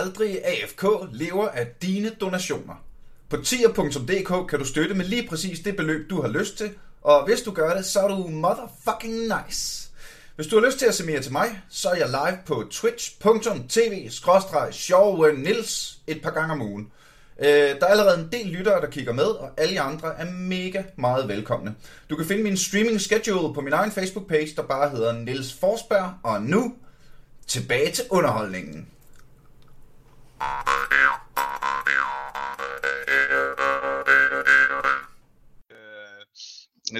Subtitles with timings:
[0.00, 2.74] Aldrig AFK lever af dine donationer.
[3.28, 6.70] På tier.dk kan du støtte med lige præcis det beløb, du har lyst til,
[7.02, 9.90] og hvis du gør det, så er du motherfucking nice.
[10.36, 12.64] Hvis du har lyst til at se mere til mig, så er jeg live på
[12.70, 14.10] twitch.tv
[15.36, 16.92] nils et par gange om ugen.
[17.38, 20.30] Øh, der er allerede en del lyttere, der kigger med, og alle jer andre er
[20.30, 21.74] mega meget velkomne.
[22.10, 26.14] Du kan finde min streaming schedule på min egen Facebook-page, der bare hedder Nils Forsberg,
[26.22, 26.74] og nu
[27.46, 28.88] tilbage til underholdningen.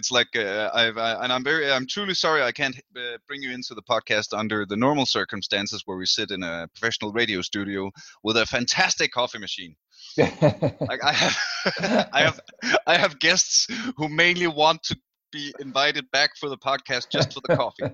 [0.00, 3.42] It's like uh, I've I, and I'm very I'm truly sorry I can't uh, bring
[3.42, 7.42] you into the podcast under the normal circumstances where we sit in a professional radio
[7.42, 7.90] studio
[8.22, 9.76] with a fantastic coffee machine.
[10.16, 11.36] like I have
[12.12, 12.40] I have
[12.86, 14.96] I have guests who mainly want to
[15.30, 17.90] be invited back for the podcast just for the coffee.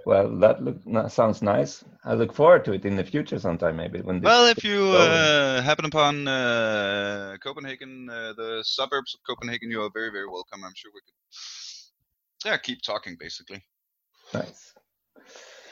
[0.06, 1.84] well, that look that sounds nice.
[2.04, 4.20] I look forward to it in the future sometime, maybe when.
[4.20, 9.90] Well, if you uh, happen upon uh, Copenhagen, uh, the suburbs of Copenhagen, you are
[9.92, 10.64] very, very welcome.
[10.64, 12.50] I'm sure we could.
[12.50, 13.64] Yeah, keep talking, basically.
[14.32, 14.74] Nice.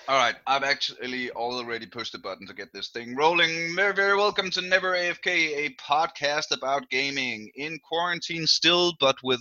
[0.07, 3.75] All right, I've actually already pushed the button to get this thing rolling.
[3.75, 9.41] Very, very welcome to Never AFK, a podcast about gaming in quarantine still, but with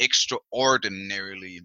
[0.00, 1.62] extraordinarily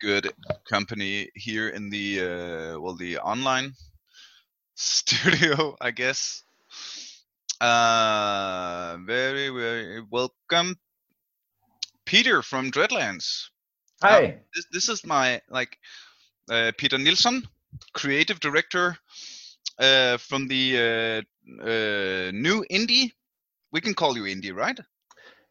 [0.00, 0.32] good
[0.66, 3.74] company here in the uh, well, the online
[4.74, 6.42] studio, I guess.
[7.60, 10.74] Uh, very, very welcome,
[12.06, 13.50] Peter from Dreadlands.
[14.02, 14.24] Hi.
[14.24, 15.76] Uh, this, this is my like
[16.76, 17.42] Peter Nilsson,
[17.92, 18.96] creative director
[19.78, 23.12] uh, from the uh, uh, new indie.
[23.72, 24.78] We can call you indie, right?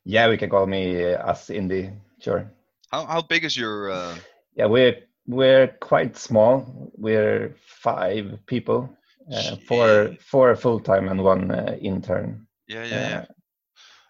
[0.06, 1.96] Yeah, we can call me uh, us indie.
[2.20, 2.52] Sure.
[2.92, 3.92] How how big is your?
[3.92, 4.16] Uh...
[4.56, 4.98] Yeah, we're
[5.28, 6.92] we're quite small.
[6.98, 8.90] We're five people,
[9.32, 12.48] uh, four four full time and one uh, intern.
[12.68, 13.26] Yeah, yeah, yeah.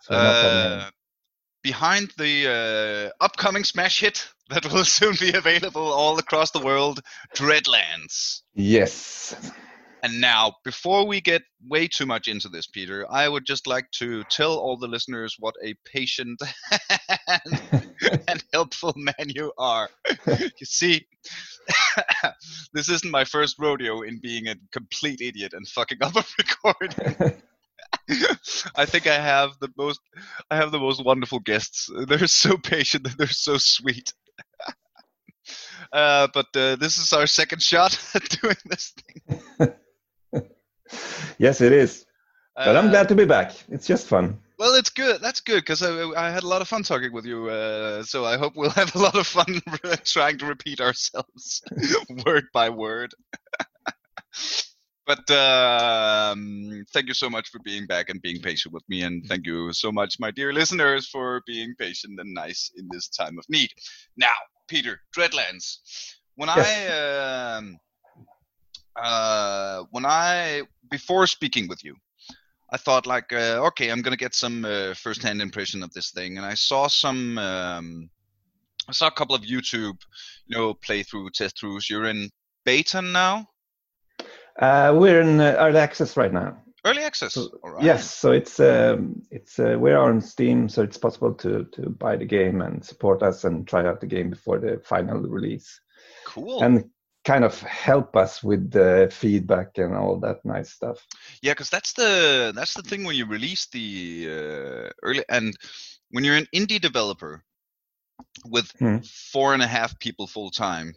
[0.02, 0.90] So uh,
[1.70, 7.00] behind the uh, upcoming smash hit that will soon be available all across the world,
[7.36, 8.42] Dreadlands.
[8.56, 9.36] Yes.
[10.02, 13.86] And now, before we get way too much into this, Peter, I would just like
[14.00, 16.42] to tell all the listeners what a patient
[17.30, 17.62] and,
[18.28, 19.90] and helpful man you are.
[20.26, 21.06] you see,
[22.74, 27.42] this isn't my first rodeo in being a complete idiot and fucking up a recording.
[28.76, 30.00] I think I have the most
[30.50, 31.90] I have the most wonderful guests.
[32.08, 34.14] They're so patient and they're so sweet.
[35.94, 38.94] uh, but uh, this is our second shot at doing this
[39.58, 39.74] thing.
[41.38, 42.06] yes, it is.
[42.56, 43.54] But I'm glad to be back.
[43.70, 44.38] It's just fun.
[44.58, 45.22] Well, it's good.
[45.22, 47.48] That's good because I, I, had a lot of fun talking with you.
[47.48, 49.62] Uh, so I hope we'll have a lot of fun
[50.04, 51.62] trying to repeat ourselves
[52.26, 53.14] word by word.
[55.10, 59.26] But um, thank you so much for being back and being patient with me, and
[59.26, 63.40] thank you so much, my dear listeners, for being patient and nice in this time
[63.40, 63.72] of need.
[64.18, 64.38] Now,
[64.68, 65.80] Peter, Dreadlands.
[66.36, 66.68] When yes.
[66.68, 67.78] I um,
[69.02, 70.62] uh, when I
[70.92, 71.96] before speaking with you,
[72.72, 76.38] I thought like, uh, okay, I'm gonna get some uh, first-hand impression of this thing,
[76.38, 78.12] and I saw some, um,
[78.88, 79.98] I saw a couple of YouTube,
[80.46, 81.90] you know, playthrough test throughs.
[81.90, 82.30] You're in
[82.64, 83.48] beta now.
[84.60, 86.58] Uh, we're in uh, early access right now.
[86.86, 87.34] Early access.
[87.34, 87.50] So,
[87.82, 92.16] Yes, so it's um, it's uh, we're on Steam, so it's possible to to buy
[92.16, 95.80] the game and support us and try out the game before the final release.
[96.26, 96.64] Cool.
[96.64, 96.90] And
[97.26, 101.06] kind of help us with the feedback and all that nice stuff.
[101.42, 105.54] Yeah, because that's the that's the thing when you release the uh, early and
[106.12, 107.44] when you're an indie developer
[108.46, 108.98] with hmm.
[109.32, 110.94] four and a half people full time.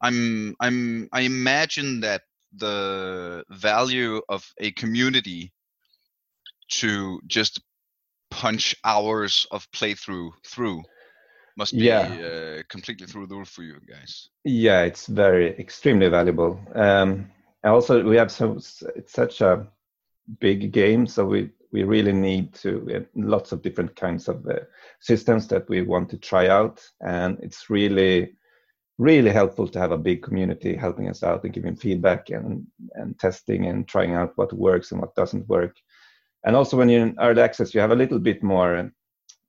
[0.00, 2.22] I'm I'm I imagine that
[2.58, 5.52] the value of a community
[6.68, 7.60] to just
[8.30, 10.82] punch hours of playthrough through
[11.56, 12.02] must be yeah.
[12.02, 14.28] uh, completely through the roof for you guys.
[14.44, 16.60] Yeah, it's very extremely valuable.
[16.74, 17.30] Um,
[17.62, 18.58] and also we have so
[18.94, 19.66] it's such a
[20.40, 24.60] big game, so we we really need to we lots of different kinds of uh,
[25.00, 28.36] systems that we want to try out, and it's really
[28.98, 33.18] really helpful to have a big community helping us out and giving feedback and and
[33.18, 35.76] testing and trying out what works and what doesn't work.
[36.44, 38.90] And also when you're in early access, you have a little bit more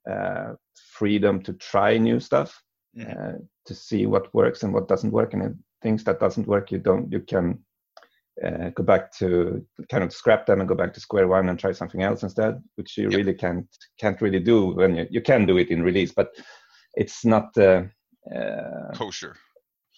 [0.08, 0.52] uh,
[0.98, 2.60] freedom to try new stuff
[2.96, 3.10] mm-hmm.
[3.10, 6.78] uh, to see what works and what doesn't work and things that doesn't work you
[6.78, 7.58] don't you can
[8.44, 11.58] uh, go back to kind of scrap them and go back to square one and
[11.58, 13.18] try something else instead which you yep.
[13.18, 13.66] really can't
[14.00, 16.30] can't really do when you you can do it in release but
[16.94, 17.82] it's not uh,
[18.34, 19.36] uh kosher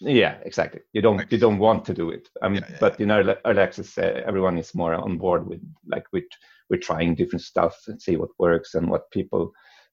[0.01, 0.81] Yeah, exactly.
[0.95, 2.29] You don't like, you don't want to do it.
[2.43, 3.05] Um, yeah, yeah, but yeah.
[3.05, 6.25] in early, early access, uh, everyone is more on board with like with
[6.71, 9.53] we're trying different stuff and see what works and what people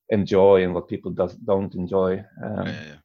[0.10, 2.24] enjoy and what people does don't enjoy.
[2.44, 2.96] Um, yeah,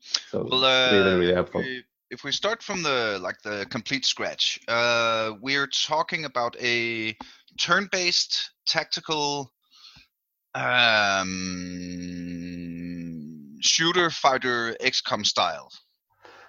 [0.00, 1.62] so well, uh, really really helpful.
[1.62, 7.16] We, if we start from the like the complete scratch, uh, we're talking about a
[7.58, 9.52] turn-based tactical
[10.54, 11.26] um,
[13.60, 15.70] shooter fighter XCOM style.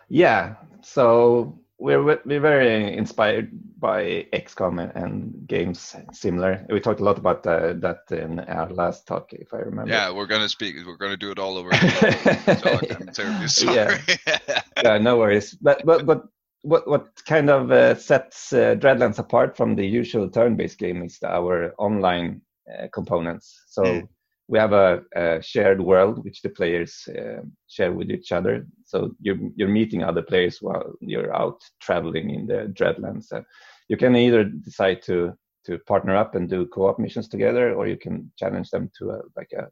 [0.10, 3.50] Yeah, so we're we're very inspired
[3.80, 6.66] by XCOM and, and games similar.
[6.70, 9.92] We talked a lot about uh, that in our last talk, if I remember.
[9.92, 10.76] Yeah, we're gonna speak.
[10.86, 11.70] We're gonna do it all over.
[11.74, 13.98] I'm terribly sorry.
[14.28, 14.62] Yeah.
[14.84, 15.56] yeah, no worries.
[15.56, 16.26] But but but
[16.62, 21.18] what what kind of uh, sets uh, Dreadlands apart from the usual turn-based game is
[21.24, 22.42] our online
[22.72, 23.64] uh, components.
[23.68, 23.84] So.
[23.84, 24.08] Mm
[24.52, 28.68] we have a, a, shared world which the players uh, share with each other.
[28.86, 33.32] So you're, you're meeting other players while you're out traveling in the Dreadlands.
[33.32, 33.44] Uh,
[33.88, 35.34] you can either decide to
[35.64, 39.22] to partner up and do co-op missions together, or you can challenge them to a,
[39.38, 39.68] like a,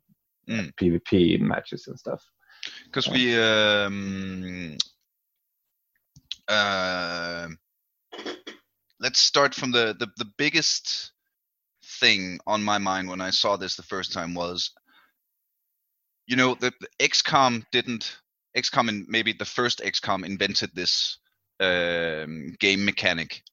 [0.47, 0.71] mm.
[0.75, 2.23] PvP matches and stuff.
[2.85, 4.77] Because we um,
[6.47, 7.47] uh,
[8.99, 11.11] let's start from the, the the biggest
[11.99, 14.71] thing on my mind when I saw this the first time was,
[16.27, 18.17] you know, the, the XCOM didn't
[18.57, 21.17] XCOM and maybe the first XCOM invented this
[21.59, 23.43] um, game mechanic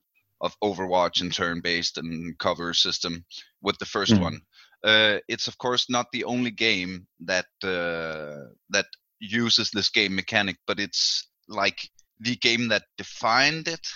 [0.40, 3.24] of Overwatch and turn-based and cover system
[3.62, 4.40] with the 1st mm one.
[4.84, 8.86] Uh, it's of course not the only game that uh, that
[9.18, 11.90] uses this game mechanic, but it's like
[12.20, 13.86] the game that defined it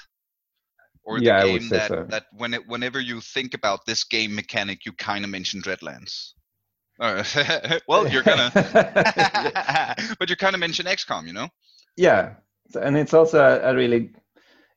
[1.04, 2.06] or the yeah, game that, so.
[2.08, 6.32] that when it, whenever you think about this game mechanic, you kind of mention Dreadlands.
[7.00, 7.24] Uh,
[7.88, 8.50] well, you're gonna,
[10.18, 11.48] but you kind of mention XCOM, you know?
[11.96, 12.34] Yeah,
[12.80, 14.10] and it's also a, a, really,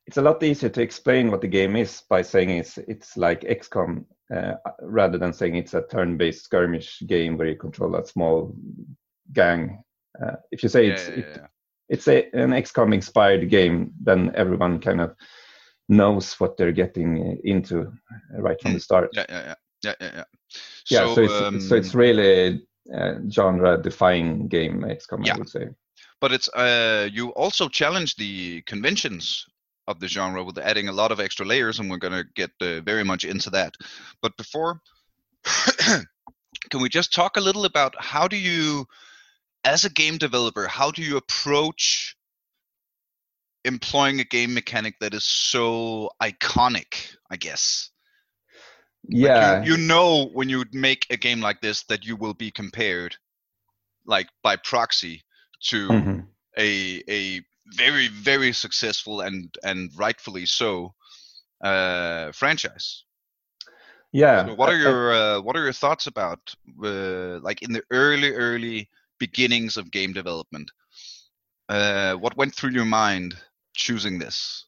[0.07, 3.41] it's a lot easier to explain what the game is by saying it's it's like
[3.41, 8.55] XCOM uh, rather than saying it's a turn-based skirmish game where you control a small
[9.33, 9.83] gang.
[10.21, 11.41] Uh, if you say yeah, it's yeah, it,
[11.89, 15.15] it's a, an XCOM inspired game, then everyone kind of
[15.89, 17.91] knows what they're getting into
[18.37, 19.09] right from the start.
[19.13, 20.23] Yeah, yeah, yeah, yeah, yeah.
[20.89, 22.61] Yeah, so, so it's um, so it's really
[22.93, 25.35] a genre defying game XCOM, yeah.
[25.35, 25.69] I would say.
[26.19, 29.45] But it's uh, you also challenge the conventions
[29.87, 32.51] of the genre with adding a lot of extra layers, and we're going to get
[32.61, 33.73] uh, very much into that.
[34.21, 34.79] But before,
[36.69, 38.85] can we just talk a little about how do you,
[39.65, 42.15] as a game developer, how do you approach
[43.65, 47.89] employing a game mechanic that is so iconic, I guess.
[49.07, 49.53] Yeah.
[49.53, 52.51] Like you, you, know when you make a game like this that you will be
[52.51, 53.15] compared
[54.05, 55.23] like by proxy
[55.69, 56.19] to mm-hmm.
[56.57, 60.93] a a very very successful and and rightfully so
[61.63, 63.03] uh franchise.
[64.13, 64.45] Yeah.
[64.45, 66.39] So what are your uh, what are your thoughts about
[66.83, 68.89] uh, like in the early early
[69.19, 70.69] beginnings of game development?
[71.67, 73.35] Uh, what went through your mind
[73.73, 74.65] choosing this?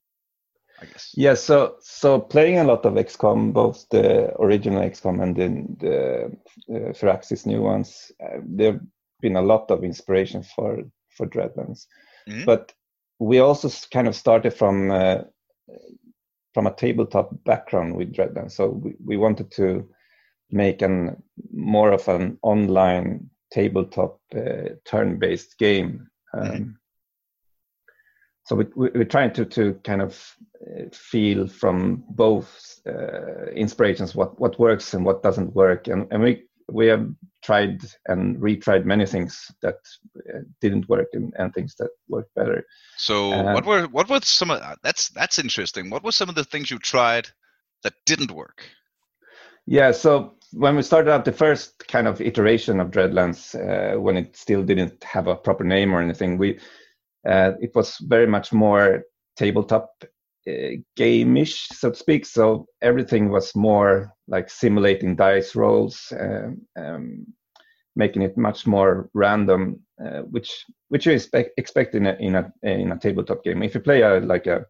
[0.82, 1.12] I guess.
[1.16, 6.26] Yeah, so so playing a lot of XCOM, both the original XCOM and then the
[6.70, 8.82] uh, Firaxis new ones, uh, there've
[9.22, 10.84] been a lot of inspiration for
[11.16, 11.88] for Dreadlands.
[12.28, 12.46] Mm-hmm.
[12.46, 12.74] But
[13.20, 15.22] we also kind of started from uh,
[16.54, 19.90] from a tabletop background with Dreadlands, so we, we wanted to
[20.52, 26.10] make an more of an online tabletop uh, turn-based game.
[26.34, 26.72] Um, mm-hmm
[28.46, 34.14] so we, we, are trying to, to kind of uh, feel from both uh, inspirations
[34.14, 35.88] what, what works and what doesn't work.
[35.88, 37.08] And, and we we have
[37.44, 39.76] tried and retried many things that
[40.18, 42.66] uh, didn't work and, and things that worked better.
[42.98, 45.90] So uh, what were what were some of that's that's interesting.
[45.90, 47.28] What were some of the things you tried
[47.84, 48.64] that didn't work?
[49.68, 54.18] Yeah so when we started out the first kind of iteration of dreadlands uh, when
[54.18, 56.60] it still didn't have a proper name or anything we
[57.28, 59.04] uh, it was very much more
[59.36, 59.90] tabletop
[60.48, 62.26] uh, game-ish, so to speak.
[62.26, 67.26] So everything was more like simulating dice rolls, um, um,
[67.96, 72.54] making it much more random, uh, which which you expect, expect in a in a
[72.64, 73.64] in a tabletop game.
[73.64, 74.66] If you play a like a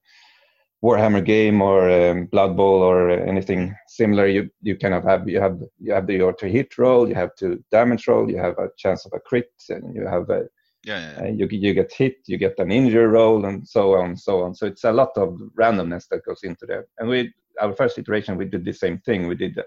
[0.84, 5.42] Warhammer game or um, Blood Bowl or anything similar, you you kind of have you
[5.42, 8.58] have you have the, your to hit roll, you have to damage roll, you have
[8.60, 10.48] a chance of a crit, and you have a
[10.86, 11.28] yeah, yeah, yeah.
[11.28, 14.56] Uh, you you get hit, you get an injury roll, and so on, so on.
[14.56, 16.86] So it's a lot of randomness that goes into there.
[16.98, 19.28] And we our first iteration we did the same thing.
[19.28, 19.60] We did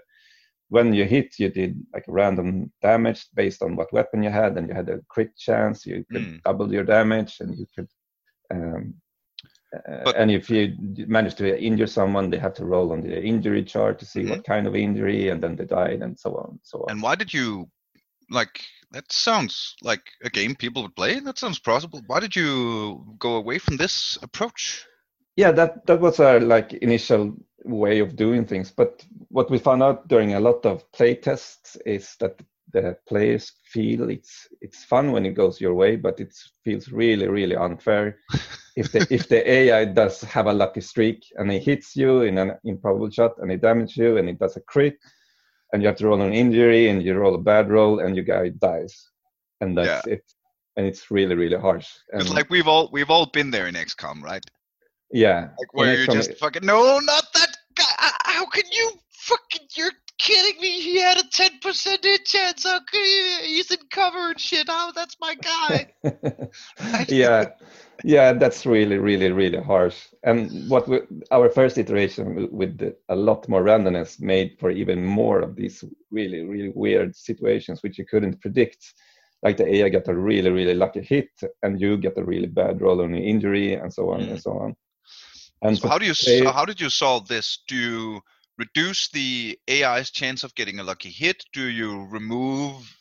[0.69, 4.57] when you hit, you did like a random damage based on what weapon you had,
[4.57, 5.85] and you had a crit chance.
[5.85, 6.43] You could mm.
[6.43, 7.89] double your damage, and you could
[8.51, 8.95] Um,
[9.71, 10.75] uh, and if you
[11.07, 14.31] manage to injure someone, they have to roll on the injury chart to see mm-hmm.
[14.31, 16.91] what kind of injury, and then they died, and so on, so on.
[16.91, 17.69] And why did you
[18.31, 18.61] like?
[18.91, 21.19] That sounds like a game people would play.
[21.19, 22.01] That sounds plausible.
[22.07, 24.85] Why did you go away from this approach?
[25.35, 28.71] Yeah, that that was our like initial way of doing things.
[28.71, 32.41] But what we found out during a lot of play tests is that
[32.73, 37.27] the players feel it's it's fun when it goes your way, but it feels really
[37.27, 38.17] really unfair
[38.75, 42.37] if the if the AI does have a lucky streak and it hits you in
[42.37, 44.97] an improbable shot and it damages you and it does a crit
[45.71, 48.25] and you have to roll an injury and you roll a bad roll and your
[48.25, 49.09] guy dies
[49.61, 50.13] and that's yeah.
[50.13, 50.23] it
[50.79, 51.89] and it's really really harsh.
[52.13, 54.43] It's like we've all we've all been there in XCOM, right?
[55.11, 55.49] Yeah.
[55.59, 57.83] Like where you're just fucking no, not that guy.
[57.99, 59.67] Uh, how can you fucking?
[59.75, 60.79] You're kidding me?
[60.79, 62.63] He had a ten percent hit chance.
[62.63, 63.55] How could he?
[63.55, 64.69] He's in cover and shit.
[64.69, 64.91] How?
[64.91, 65.93] That's my guy.
[67.09, 67.49] yeah,
[68.03, 68.33] yeah.
[68.33, 70.07] That's really, really, really harsh.
[70.23, 70.99] And what we,
[71.31, 76.41] our first iteration with a lot more randomness made for even more of these really,
[76.41, 78.93] really weird situations which you couldn't predict.
[79.41, 81.29] Like the AI got a really, really lucky hit,
[81.63, 84.31] and you get a really bad roll on an injury, and so on mm.
[84.31, 84.75] and so on.
[85.61, 87.59] And so how do you play, how did you solve this?
[87.67, 88.21] Do you
[88.57, 91.45] reduce the AI's chance of getting a lucky hit?
[91.53, 92.98] Do you remove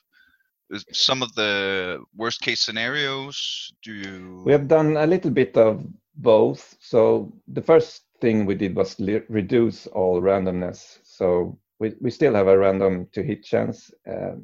[0.92, 3.72] some of the worst case scenarios?
[3.82, 4.42] Do you?
[4.44, 6.76] We have done a little bit of both.
[6.80, 8.98] So the first thing we did was
[9.28, 10.98] reduce all randomness.
[11.04, 14.34] So we, we still have a random to hit chance uh,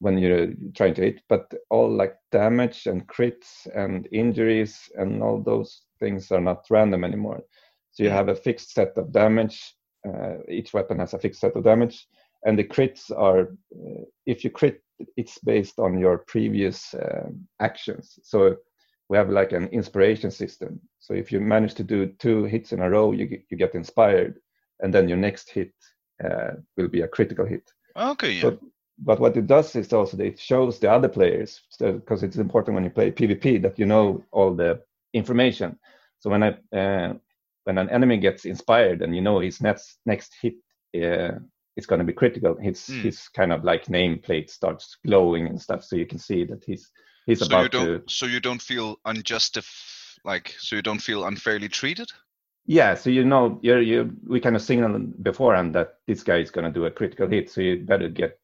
[0.00, 5.42] when you're trying to hit, but all like damage and crits and injuries and all
[5.42, 7.42] those things are not random anymore.
[7.92, 8.12] So you mm.
[8.12, 9.74] have a fixed set of damage.
[10.06, 12.06] Uh, each weapon has a fixed set of damage,
[12.44, 14.82] and the crits are uh, if you crit,
[15.16, 17.28] it's based on your previous uh,
[17.60, 18.18] actions.
[18.22, 18.56] So
[19.08, 20.80] we have like an inspiration system.
[20.98, 23.74] So if you manage to do two hits in a row, you get, you get
[23.74, 24.40] inspired,
[24.80, 25.72] and then your next hit
[26.24, 27.70] uh, will be a critical hit.
[27.96, 28.32] Okay.
[28.32, 28.42] Yeah.
[28.42, 28.60] But,
[28.98, 32.74] but what it does is also that it shows the other players because it's important
[32.74, 34.80] when you play PvP that you know all the
[35.12, 35.78] information.
[36.18, 37.14] So when I uh,
[37.64, 40.54] when an enemy gets inspired and you know his next next hit
[41.76, 43.02] is going to be critical, his mm.
[43.02, 46.90] his kind of like nameplate starts glowing and stuff, so you can see that he's
[47.26, 48.02] he's so about you don't, to.
[48.12, 49.66] So you don't feel unjustif
[50.24, 52.10] like so you don't feel unfairly treated.
[52.66, 56.50] Yeah, so you know you're you we kind of signal beforehand that this guy is
[56.50, 58.38] going to do a critical hit, so you better get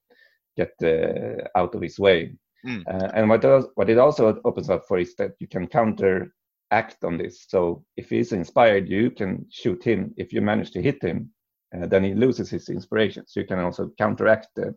[0.57, 2.35] get uh, out of his way.
[2.65, 2.85] Mm.
[2.87, 6.33] Uh, and what does, what it also opens up for is that you can counter
[6.71, 7.45] act on this.
[7.49, 10.15] So if he's inspired, you can shoot him.
[10.17, 11.31] If you manage to hit him,
[11.75, 13.25] uh, then he loses his inspiration.
[13.27, 14.75] So you can also counteract the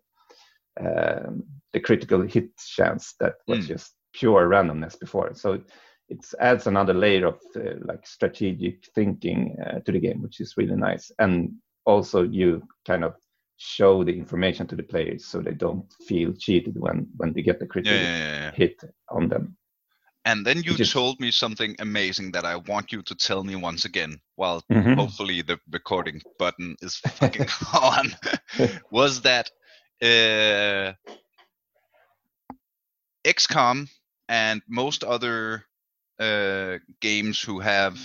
[0.80, 3.68] um, the critical hit chance that was mm.
[3.68, 5.34] just pure randomness before.
[5.34, 5.62] So
[6.10, 10.56] it adds another layer of uh, like strategic thinking uh, to the game, which is
[10.58, 11.12] really nice.
[11.20, 11.54] And
[11.86, 13.16] also you kind of
[13.58, 17.60] show the information to the players so they don't feel cheated when when they get
[17.60, 18.52] the critical yeah, yeah, yeah.
[18.52, 19.56] hit on them.
[20.26, 20.92] And then you just...
[20.92, 24.94] told me something amazing that I want you to tell me once again, while mm-hmm.
[24.94, 28.16] hopefully the recording button is fucking on.
[28.92, 29.52] was that
[30.02, 30.94] uh,
[33.24, 33.88] XCOM
[34.28, 35.64] and most other
[36.20, 38.00] uh, games who have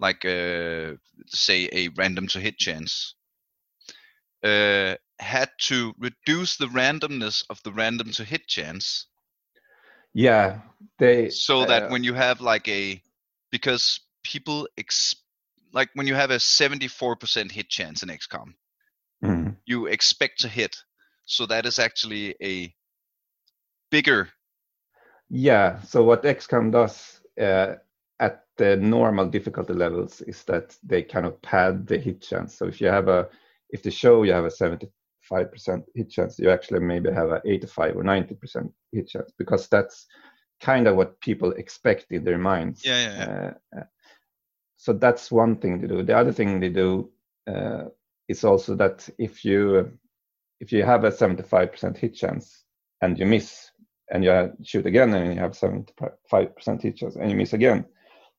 [0.00, 3.14] like a, uh, say a random to hit chance
[4.42, 9.06] uh, had to reduce the randomness of the random to hit chance
[10.14, 10.60] yeah
[10.98, 13.00] they so that uh, when you have like a
[13.50, 15.14] because people ex
[15.72, 18.54] like when you have a 74% hit chance in xcom
[19.22, 19.50] mm-hmm.
[19.66, 20.76] you expect to hit
[21.26, 22.72] so that is actually a
[23.90, 24.28] bigger
[25.28, 27.74] yeah so what xcom does uh,
[28.20, 32.66] at the normal difficulty levels is that they kind of pad the hit chance so
[32.66, 33.28] if you have a
[33.70, 34.88] if the show you have a 70
[35.30, 40.06] 5% hit chance, you actually maybe have an 85 or 90% hit chance because that's
[40.60, 42.84] kind of what people expect in their minds.
[42.84, 43.52] Yeah, yeah, yeah.
[43.76, 43.84] Uh, uh,
[44.76, 46.02] so that's one thing to do.
[46.02, 47.10] The other thing they do
[47.46, 47.84] uh,
[48.28, 49.90] is also that if you
[50.60, 52.64] if you have a 75% hit chance
[53.02, 53.70] and you miss
[54.10, 57.84] and you shoot again and you have 75% hit chance and you miss again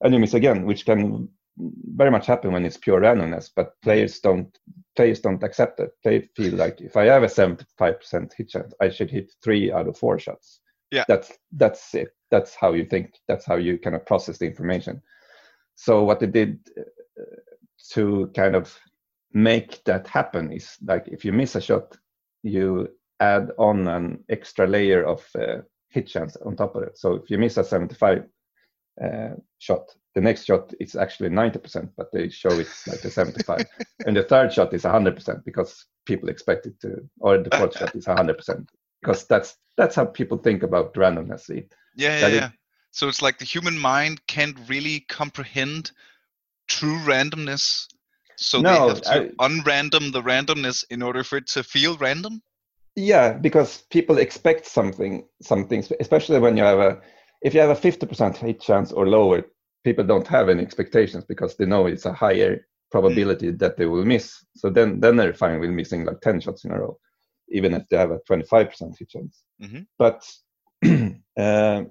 [0.01, 4.19] and you miss again, which can very much happen when it's pure randomness, but players
[4.19, 4.57] don't
[4.95, 5.91] players don't accept it.
[6.03, 9.33] They feel like if I have a seventy five percent hit chance, I should hit
[9.43, 10.59] three out of four shots.
[10.91, 12.09] Yeah, that's that's it.
[12.31, 13.15] That's how you think.
[13.27, 15.01] That's how you kind of process the information.
[15.75, 17.24] So what they did uh,
[17.91, 18.77] to kind of
[19.33, 21.97] make that happen is like if you miss a shot,
[22.43, 25.57] you add on an extra layer of uh,
[25.89, 26.97] hit chance on top of it.
[26.97, 28.25] So if you miss a 75
[29.03, 29.93] uh, shot.
[30.15, 33.65] The next shot is actually 90%, but they show it's like a 75.
[34.05, 37.93] and the third shot is 100% because people expect it to, or the fourth shot
[37.95, 38.67] is 100%
[39.01, 41.50] because that's that's how people think about randomness.
[41.50, 42.45] It, yeah, yeah, yeah.
[42.48, 42.51] It,
[42.91, 45.91] so it's like the human mind can't really comprehend
[46.67, 47.88] true randomness.
[48.38, 51.98] So no, they have to I, unrandom the randomness in order for it to feel
[51.98, 52.41] random.
[52.95, 57.01] Yeah, because people expect something, something, especially when you have a,
[57.41, 59.43] if you have a 50% hit chance or lower,
[59.86, 63.60] people don't have any expectations because they know it's a higher probability mm.
[63.60, 64.44] that they will miss.
[64.56, 66.98] So then, then they're fine with missing like 10 shots in a row,
[67.50, 69.44] even if they have a 25% hit chance.
[69.62, 69.82] Mm-hmm.
[69.98, 70.30] But
[71.38, 71.84] uh,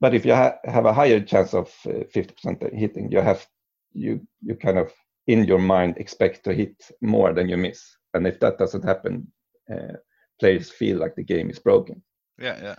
[0.00, 3.46] but if you ha- have a higher chance of uh, 50% hitting, you have
[3.92, 4.92] you you kind of
[5.26, 9.26] in your mind expect to hit more than you miss, and if that doesn't happen,
[9.72, 9.94] uh,
[10.40, 12.02] players feel like the game is broken.
[12.38, 12.74] Yeah, yeah.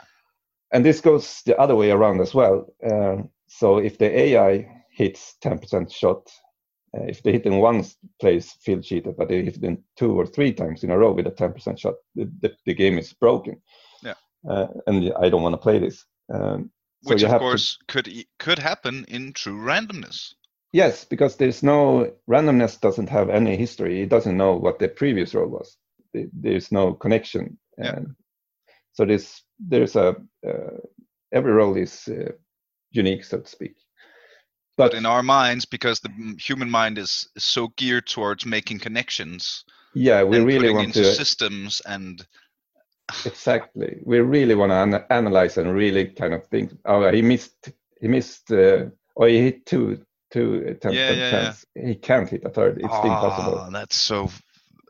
[0.71, 2.67] And this goes the other way around as well.
[2.85, 6.29] Uh, so if the AI hits 10% shot,
[6.97, 7.83] uh, if they hit in one
[8.19, 11.27] place, feel cheated, but they hit in two or three times in a row with
[11.27, 13.61] a 10% shot, the, the, the game is broken.
[14.01, 14.13] Yeah.
[14.47, 16.05] Uh, and I don't want to play this.
[16.33, 16.71] Um,
[17.03, 17.85] which of course to...
[17.87, 20.33] could could happen in true randomness.
[20.71, 24.01] Yes, because there's no randomness doesn't have any history.
[24.01, 25.77] It doesn't know what the previous roll was.
[26.13, 27.57] There's no connection.
[27.77, 27.99] Yeah.
[28.93, 30.15] so there's there's a
[30.47, 30.77] uh,
[31.31, 32.31] every roll is uh,
[32.95, 33.75] unique, so to speak.
[34.77, 38.79] But, but, in our minds, because the human mind is, is so geared towards making
[38.79, 39.63] connections.
[39.93, 42.25] Yeah, we really want into to systems and
[43.25, 47.71] exactly we really want to an- analyze and really kind of think oh he missed
[48.01, 48.85] he missed uh,
[49.15, 51.87] or he hit two two attempts yeah, yeah, yeah.
[51.87, 54.29] he can't hit a third it's oh, impossible that's so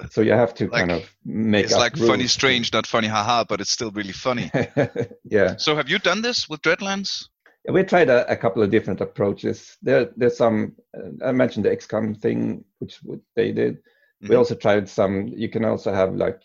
[0.09, 2.09] so you have to like, kind of make it's like rules.
[2.09, 4.51] funny strange not funny haha but it's still really funny
[5.23, 7.27] yeah so have you done this with dreadlands
[7.69, 11.75] we tried a, a, couple of different approaches there there's some uh, i mentioned the
[11.75, 12.99] xcom thing which
[13.35, 14.29] they did mm-hmm.
[14.29, 16.41] we also tried some you can also have like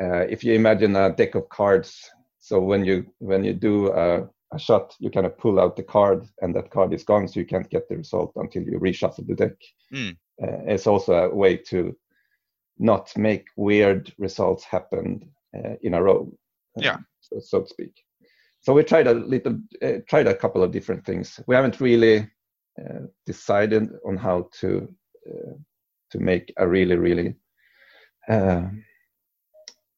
[0.00, 4.28] uh, if you imagine a deck of cards, so when you when you do a,
[4.52, 7.38] a, shot, you kind of pull out the card, and that card is gone, so
[7.38, 9.56] you can't get the result until you reshuffle the deck.
[9.92, 10.16] Mm.
[10.42, 11.96] Uh, it's also a way to
[12.78, 16.32] not make weird results happen uh, in a row.
[16.76, 17.92] Uh, yeah, so, so, to speak.
[18.62, 21.40] So we tried a little, uh, tried a couple of different things.
[21.46, 22.30] We haven't really
[22.80, 24.88] uh, decided on how to
[26.10, 27.36] to make a really really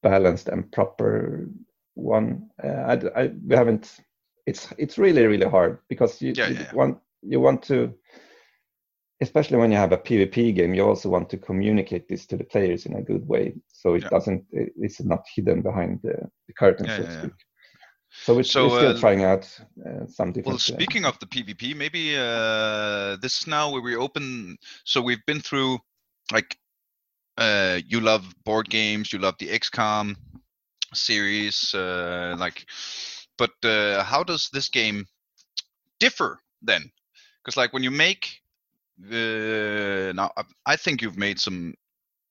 [0.03, 1.49] balanced and proper
[1.95, 2.49] one.
[2.63, 3.99] Uh, I, I, we haven't.
[4.45, 6.73] It's it's really really hard because you, yeah, you yeah.
[6.73, 7.93] want you want to,
[9.21, 12.43] especially when you have a PvP game, you also want to communicate this to the
[12.43, 14.09] players in a good way, so it yeah.
[14.09, 16.15] doesn't it's not hidden behind the,
[16.47, 17.33] the curtain, so to speak.
[18.23, 20.47] So we're, so, we're still uh, trying out uh, some different.
[20.47, 24.57] Well, uh, speaking of the PvP, maybe uh, this is now where we open.
[24.83, 25.79] So we've been through
[26.31, 26.57] like
[27.37, 30.15] uh, you love board games, you love the XCOM
[30.93, 32.65] series, uh, like,
[33.37, 35.05] but uh, how does this game
[35.99, 36.89] differ then?
[37.43, 38.41] Because like when you make
[38.97, 40.31] the now,
[40.65, 41.75] I think you've made some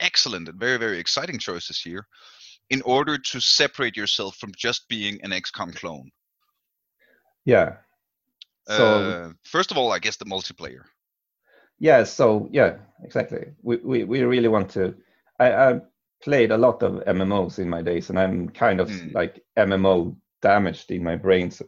[0.00, 2.06] excellent and very very exciting choices here,
[2.70, 6.10] in order to separate yourself from just being an XCOM clone.
[7.44, 7.76] Yeah.
[8.68, 10.84] So uh, first of all, I guess the multiplayer
[11.78, 14.94] yeah so yeah exactly we, we, we really want to
[15.38, 15.80] I, I
[16.22, 19.14] played a lot of mmos in my days and i'm kind of mm.
[19.14, 21.64] like mmo damaged in my brain so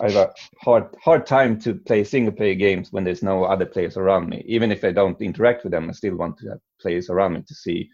[0.00, 3.66] i have a hard hard time to play single player games when there's no other
[3.66, 6.60] players around me even if i don't interact with them i still want to have
[6.80, 7.88] players around me to see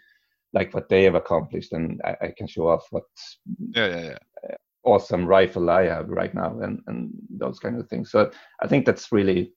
[0.53, 3.05] like what they have accomplished and i, I can show off what
[3.75, 4.19] yeah, yeah, yeah.
[4.51, 4.55] Uh,
[4.85, 8.31] awesome rifle i have right now and and those kind of things so
[8.63, 9.53] i think that's really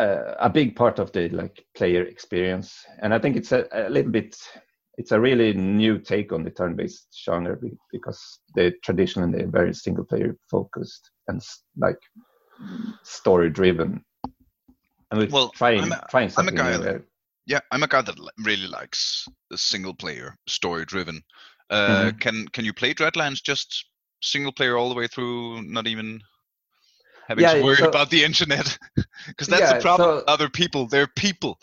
[0.00, 4.10] a, big part of the like player experience, and I think it's a, a little
[4.10, 4.36] bit
[4.96, 7.56] it's a really new take on the turn-based genre
[7.90, 11.40] because they're traditionally very single-player focused and
[11.78, 11.96] like
[13.02, 14.04] story-driven.
[15.10, 17.00] And we're well, trying I'm a, trying something I'm a guy
[17.50, 21.20] Yeah, I'm a guy that really likes the single-player, story-driven.
[21.68, 22.18] Uh, mm-hmm.
[22.18, 23.86] Can can you play Dreadlands just
[24.22, 26.20] single-player all the way through, not even
[27.26, 28.78] having yeah, to worry so, about the internet
[29.26, 30.20] because that's yeah, the problem.
[30.20, 31.58] So, Other people, they're people.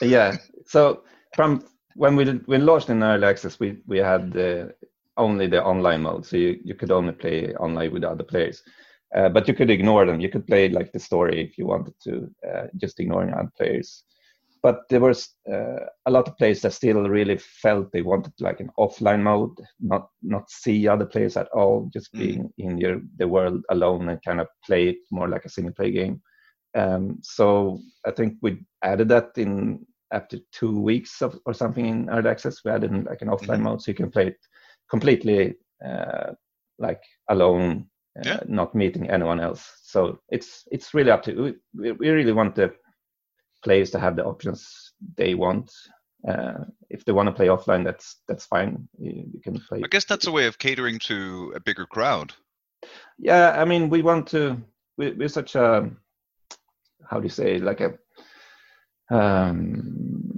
[0.00, 0.36] yeah.
[0.66, 1.02] So
[1.34, 1.64] from
[1.94, 4.74] when we we launched in early access, we we had the,
[5.16, 8.62] only the online mode, so you, you could only play online with other players.
[9.16, 10.20] Uh, but you could ignore them.
[10.20, 14.04] You could play like the story if you wanted to, uh, just ignoring other players.
[14.62, 18.60] But there was uh, a lot of players that still really felt they wanted like
[18.60, 22.18] an offline mode, not not see other players at all, just mm.
[22.18, 25.74] being in your the world alone and kind of play it more like a single
[25.74, 26.22] player game.
[26.74, 32.10] Um, so I think we added that in after two weeks of, or something in
[32.10, 32.64] early access.
[32.64, 33.62] We added like an offline mm-hmm.
[33.64, 34.38] mode, so you can play it
[34.90, 36.32] completely uh,
[36.78, 37.86] like alone,
[38.18, 38.40] uh, yeah.
[38.46, 39.70] not meeting anyone else.
[39.82, 42.72] So it's it's really up to we, we really want the
[43.62, 45.72] players to have the options they want.
[46.26, 48.88] Uh, if they want to play offline, that's that's fine.
[48.98, 49.82] You, you, can play.
[49.84, 52.34] I guess that's a way of catering to a bigger crowd.
[53.18, 54.60] Yeah, I mean, we want to.
[54.96, 55.90] We, we're such a
[57.08, 57.94] how do you say like a
[59.14, 60.28] um,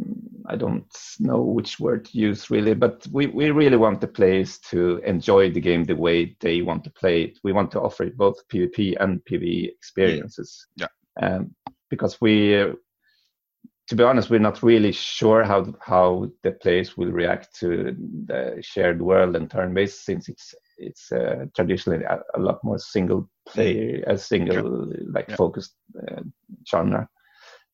[0.51, 4.59] I don't know which word to use really, but we, we really want the players
[4.71, 7.39] to enjoy the game the way they want to play it.
[7.45, 10.67] We want to offer it both PvP and PvE experiences.
[10.77, 10.89] Yeah.
[11.23, 11.55] Um,
[11.89, 12.65] because we,
[13.91, 18.57] to be honest, we're not really sure how how the players will react to the
[18.63, 24.05] shared world and turn-based, since it's it's uh, traditionally a, a, lot more single player,
[24.07, 25.01] a single yeah.
[25.13, 25.35] like yeah.
[25.35, 25.75] focused
[26.09, 26.23] uh,
[26.71, 27.09] genre.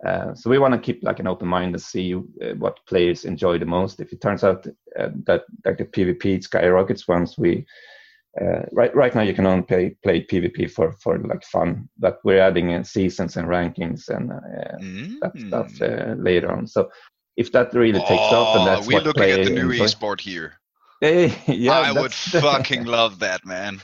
[0.07, 3.27] Uh, so we want to keep like an open mind and see uh, what players
[3.27, 4.01] enjoy the most.
[4.01, 4.67] If it turns out
[4.99, 7.67] uh, that like the PvP skyrockets once we
[8.40, 12.20] uh, right right now you can only play play PvP for for like fun, but
[12.25, 14.31] we're adding in seasons and rankings and
[14.83, 15.16] mm.
[15.20, 16.66] that stuff later on.
[16.66, 16.90] So
[17.37, 19.85] if that really takes oh, off, then that's what we're looking at the new enjoy.
[19.85, 20.55] esport here.
[21.01, 23.81] Hey, yeah, I would fucking love that, man.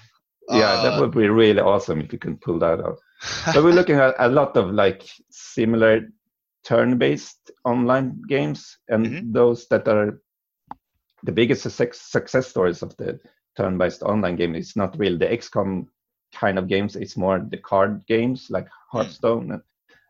[0.48, 2.98] Yeah, that would be really awesome if you can pull that off
[3.46, 6.08] but we're looking at a lot of like similar
[6.64, 9.32] turn-based online games, and mm-hmm.
[9.32, 10.20] those that are
[11.22, 13.18] the biggest success, success stories of the
[13.56, 15.86] turn-based online game It's not really the XCOM
[16.34, 16.96] kind of games.
[16.96, 19.62] It's more the card games like Hearthstone and,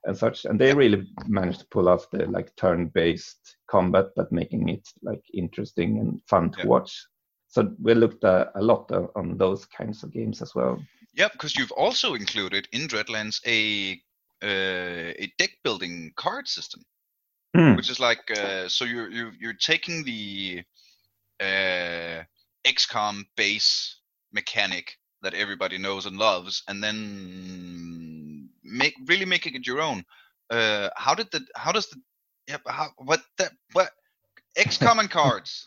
[0.05, 0.45] and such.
[0.45, 5.23] And they really managed to pull off the like turn-based combat, but making it like
[5.35, 6.67] interesting and fun to yeah.
[6.67, 7.07] watch.
[7.49, 10.83] So we looked uh, a lot on those kinds of games as well.
[11.15, 14.01] Yeah, because you've also included in Dreadlands a
[14.43, 16.83] uh, a deck building card system,
[17.55, 17.77] mm.
[17.77, 20.63] which is like uh, so you're you're you're taking the
[21.41, 22.23] uh,
[22.67, 24.01] XCOM base
[24.33, 30.05] mechanic that everybody knows and loves, and then make really making it your own.
[30.51, 31.97] Uh, how did the how does the
[32.49, 33.91] yeah how what that what
[34.59, 35.67] XCOM and cards?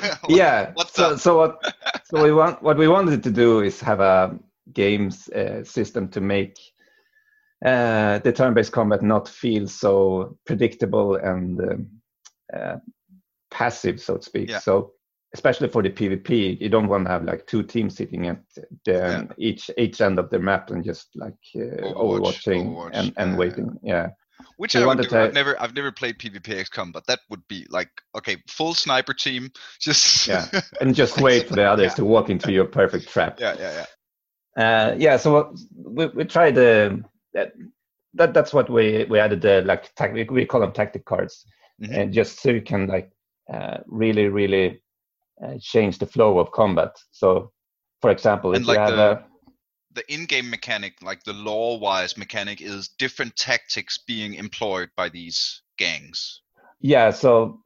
[0.20, 0.70] what, yeah.
[0.74, 1.20] What's so, up?
[1.20, 1.74] so what
[2.04, 4.38] so we want what we wanted to do is have a
[4.72, 6.56] games uh, system to make
[7.64, 11.90] uh, the turn-based combat not feel so predictable and um,
[12.54, 12.76] uh,
[13.50, 14.48] passive, so to speak.
[14.48, 14.60] Yeah.
[14.60, 14.92] So
[15.34, 18.42] especially for the PvP, you don't want to have like two teams sitting at
[18.84, 19.24] the, yeah.
[19.38, 23.38] each each end of the map and just like uh, Overwatch, overwatching Overwatch, and, and
[23.38, 23.78] waiting.
[23.82, 24.10] Yeah.
[24.56, 25.02] Which so I do.
[25.02, 25.20] To...
[25.20, 29.14] I've never I've never played PvP XCOM, but that would be like okay, full sniper
[29.14, 30.46] team, just yeah,
[30.80, 31.96] and just wait for the others yeah.
[31.96, 33.38] to walk into your perfect trap.
[33.38, 33.86] Yeah, yeah, yeah.
[34.56, 37.52] Uh, yeah, so we, we tried the that,
[38.14, 41.46] that that's what we we added the like tactic we call them tactic cards,
[41.80, 41.92] mm-hmm.
[41.92, 43.10] and just so you can like
[43.52, 44.82] uh, really really
[45.44, 46.96] uh, change the flow of combat.
[47.10, 47.52] So,
[48.00, 49.24] for example, and if like you have the, a
[49.92, 56.42] the in-game mechanic, like the lore-wise mechanic, is different tactics being employed by these gangs.
[56.80, 57.60] Yeah, so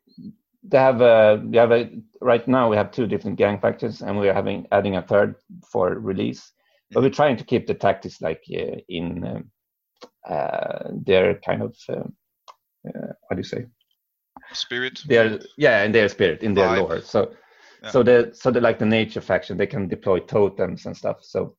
[0.63, 4.19] they have a we have a right now we have two different gang factions, and
[4.19, 5.37] we're having adding a third
[5.71, 6.53] for release
[6.95, 9.51] but we're trying to keep the tactics like uh, in um,
[10.29, 12.03] uh, their kind of uh,
[12.85, 13.67] what do you say
[14.53, 16.79] spirit their yeah in their spirit in their Vibe.
[16.79, 17.33] lore so
[17.85, 17.91] yeah.
[17.91, 21.55] so the so the like the nature faction they can deploy totems and stuff so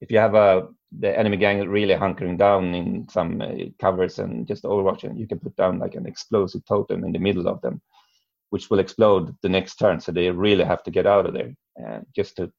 [0.00, 4.46] if you have a the enemy gang really hunkering down in some uh, covers and
[4.46, 7.80] just overwatching, you can put down like an explosive totem in the middle of them,
[8.50, 10.00] which will explode the next turn.
[10.00, 12.52] So they really have to get out of there, uh, just to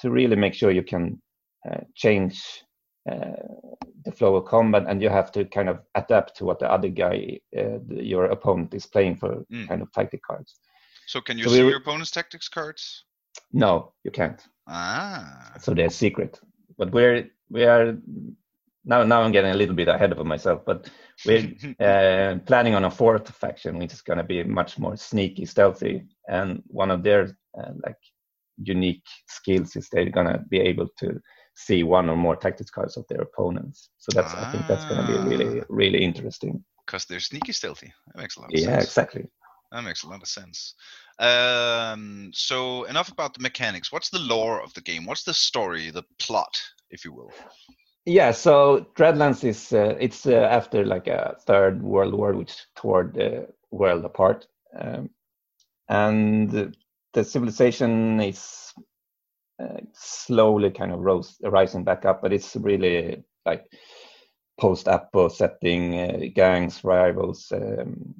[0.00, 1.20] to really make sure you can
[1.70, 2.42] uh, change
[3.10, 3.42] uh,
[4.04, 6.88] the flow of combat and you have to kind of adapt to what the other
[6.88, 9.68] guy uh, the, your opponent is playing for mm.
[9.68, 10.58] kind of tactic cards
[11.10, 13.04] so can you so see your opponent's tactics cards
[13.52, 16.40] no you can't ah so they're secret
[16.78, 17.96] but we're we are
[18.84, 20.90] now now i'm getting a little bit ahead of myself but
[21.26, 21.46] we're
[21.88, 26.04] uh, planning on a fourth faction which is going to be much more sneaky stealthy
[26.28, 27.22] and one of their
[27.58, 28.00] uh, like
[28.62, 31.20] unique skills is they're going to be able to
[31.54, 33.90] see one or more tactics cards of their opponents.
[33.98, 34.48] So that's ah.
[34.48, 35.64] I think that's going to be really ah.
[35.68, 36.64] really interesting.
[36.86, 37.92] Because they're sneaky stealthy.
[38.08, 38.76] That makes a lot of yeah, sense.
[38.76, 39.26] Yeah, exactly.
[39.72, 40.74] That makes a lot of sense.
[41.18, 43.92] Um, so enough about the mechanics.
[43.92, 45.06] What's the lore of the game?
[45.06, 47.32] What's the story, the plot, if you will?
[48.06, 53.12] Yeah, so Dreadlands is uh, it's uh, after like a third world war, which tore
[53.14, 54.46] the world apart,
[54.78, 55.10] um,
[55.88, 56.74] and
[57.12, 58.72] the civilization is
[59.62, 63.66] uh, slowly kind of rose, rising back up, but it's really like
[64.58, 68.14] post-apo setting, uh, gangs, rivals, um,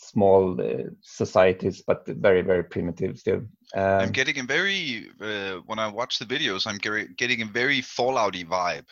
[0.00, 3.42] small uh, societies, but very very primitive still.
[3.74, 7.80] Um, I'm getting a very uh, when I watch the videos, I'm getting a very
[7.80, 8.86] Fallouty vibe.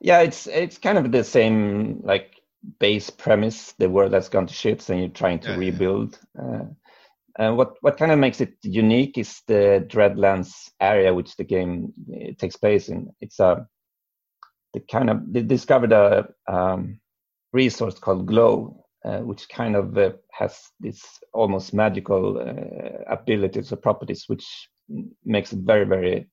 [0.00, 2.40] Yeah, it's it's kind of the same like
[2.78, 3.72] base premise.
[3.78, 6.18] The world has gone to shit, and you're trying to yeah, rebuild.
[6.34, 6.42] Yeah.
[6.42, 6.64] Uh,
[7.38, 11.92] and what what kind of makes it unique is the Dreadlands area which the game
[12.14, 13.10] uh, takes place in.
[13.20, 13.66] It's a
[14.74, 17.00] the kind of they discovered a um,
[17.52, 23.76] resource called glow, uh, which kind of uh, has this almost magical uh, abilities or
[23.76, 24.68] properties, which
[25.24, 26.28] makes it very, very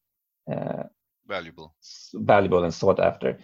[0.51, 0.83] uh,
[1.27, 1.73] valuable,
[2.13, 3.37] valuable and sought after.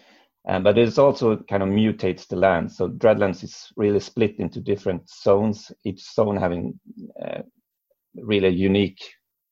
[0.48, 2.72] Um, but it also kind of mutates the land.
[2.72, 6.80] So Dreadlands is really split into different zones, each zone having
[7.24, 7.42] uh,
[8.16, 9.02] really unique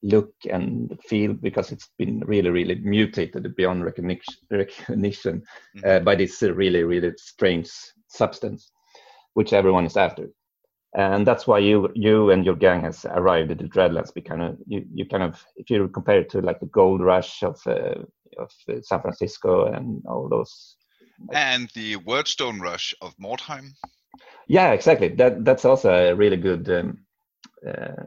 [0.03, 5.41] look and feel because it's been really, really mutated beyond recognition, recognition
[5.77, 5.89] mm-hmm.
[5.89, 7.71] uh, by this really, really strange
[8.07, 8.71] substance
[9.33, 10.29] which everyone is after.
[10.95, 14.13] And that's why you you and your gang has arrived at the Dreadlands.
[14.13, 17.01] Be kind of you, you kind of if you compare it to like the gold
[17.01, 18.03] rush of uh,
[18.37, 20.77] of uh, San Francisco and all those.
[21.31, 23.73] And the Wyrdstone rush of Mordheim.
[24.47, 25.09] Yeah, exactly.
[25.09, 27.05] That that's also a really good um,
[27.67, 28.03] uh,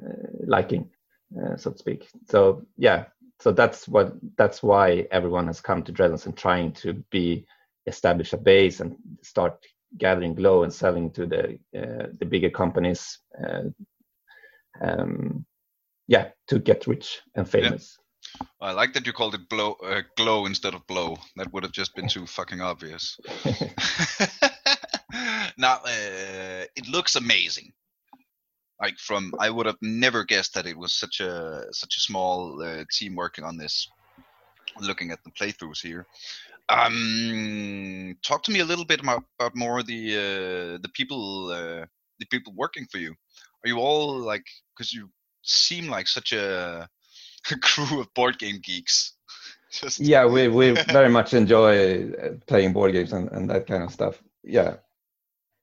[0.47, 0.89] liking,
[1.37, 2.09] uh, so to speak.
[2.29, 3.07] So yeah,
[3.41, 7.47] so that's what that's why everyone has come to Dreadlands and trying to be
[7.87, 9.65] establish a base and start
[9.99, 13.19] gathering glow and selling to the uh, the bigger companies.
[13.43, 13.71] Uh,
[14.81, 15.47] um,
[16.07, 17.97] yeah, to get rich and famous.
[17.99, 18.03] Yeah.
[18.61, 21.17] I like that you called it blow, uh, glow instead of blow.
[21.37, 23.19] That would have just been too fucking obvious.
[25.57, 27.73] now, uh, it looks amazing.
[28.81, 32.63] Like from, I would have never guessed that it was such a such a small
[32.63, 33.89] uh, team working on this.
[34.79, 36.07] Looking at the playthroughs here,
[36.69, 41.87] um, talk to me a little bit about, about more the uh, the people uh,
[42.19, 43.11] the people working for you.
[43.65, 45.09] Are you all like because you
[45.43, 46.89] seem like such a,
[47.51, 49.15] a crew of board game geeks?
[49.71, 50.01] Just...
[50.01, 53.93] Yeah, we we very much enjoy uh, playing board games and, and that kind of
[53.93, 54.23] stuff.
[54.43, 54.77] Yeah.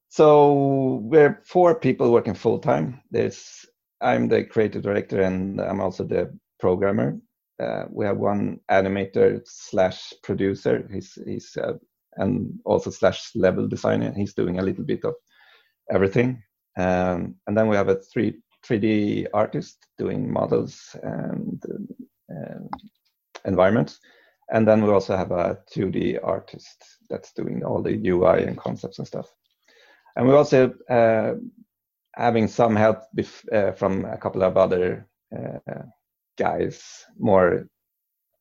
[0.10, 3.02] So we're four people working full time.
[3.10, 3.66] There's
[4.00, 7.20] I'm the creative director and I'm also the programmer
[7.60, 10.88] uh, we have one animator slash producer.
[10.92, 11.74] He's he's uh,
[12.16, 14.14] and also slash level designer.
[14.16, 15.16] He's doing a little bit of
[15.92, 16.44] everything.
[16.78, 21.62] Um, and then we have a three 3D artist doing models and
[22.32, 22.60] uh,
[23.46, 24.00] environments.
[24.52, 29.00] And then we also have a 2D artist that's doing all the UI and concepts
[29.00, 29.30] and stuff.
[30.16, 31.34] And we're also uh,
[32.16, 35.84] having some help bef- uh, from a couple of other uh,
[36.38, 37.68] guys, more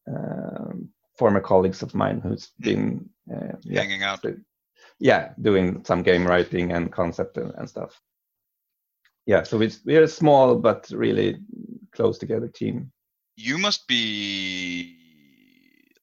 [0.09, 4.24] um, former colleagues of mine who's been uh, hanging yeah, out.
[4.98, 8.00] Yeah, doing some game writing and concept and, and stuff.
[9.26, 11.38] Yeah, so it's, we're a small but really
[11.92, 12.90] close together team.
[13.37, 14.96] You must be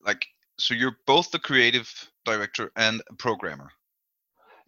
[0.06, 0.25] like
[0.58, 0.73] so.
[0.73, 1.91] You're both the creative
[2.25, 3.71] director and a programmer.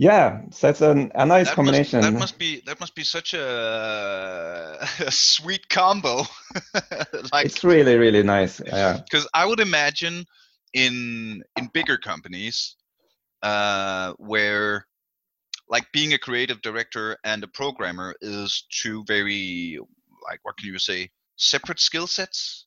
[0.01, 1.99] Yeah, so that's an, a nice that combination.
[1.99, 6.23] Must, that must be that must be such a, a sweet combo.
[7.31, 8.59] like, it's really really nice.
[8.65, 8.97] Yeah.
[8.97, 10.25] Because I would imagine
[10.73, 12.77] in in bigger companies
[13.43, 14.87] uh, where
[15.69, 19.77] like being a creative director and a programmer is two very
[20.27, 22.65] like what can you say separate skill sets.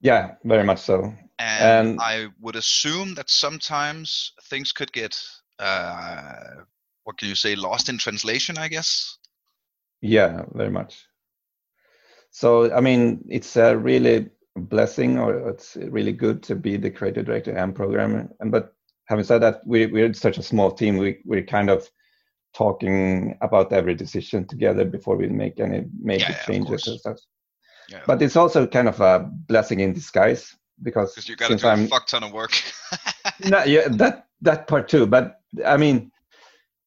[0.00, 1.12] Yeah, very much so.
[1.40, 5.20] And, and I would assume that sometimes things could get
[5.58, 6.62] uh,
[7.04, 9.18] what can you say, lost in translation, I guess.
[10.00, 11.06] Yeah, very much.
[12.30, 17.26] So I mean, it's a really blessing, or it's really good to be the creative
[17.26, 18.28] director and programmer.
[18.40, 18.74] And but
[19.06, 20.96] having said that, we we're such a small team.
[20.96, 21.88] We we're kind of
[22.54, 27.18] talking about every decision together before we make any major yeah, yeah, changes and stuff.
[27.88, 28.00] Yeah.
[28.06, 31.84] But it's also kind of a blessing in disguise because you got to do I'm,
[31.84, 32.60] a fuck ton of work.
[33.44, 35.06] no, yeah, that that part too.
[35.06, 36.10] But I mean,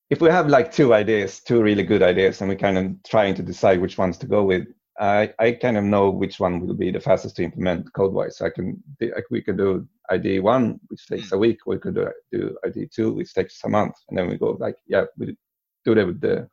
[0.10, 3.36] if we have like two ideas, two really good ideas, and we're kind of trying
[3.36, 4.67] to decide which ones to go with,
[4.99, 8.39] I, I kind of know which one will be the fastest to implement code wise.
[8.41, 11.60] I can like we can do ID one, which takes a week.
[11.65, 14.51] We could uh, do, do ID two, which takes a month, and then we go
[14.60, 15.36] like, yeah, we
[15.84, 16.49] do that with the.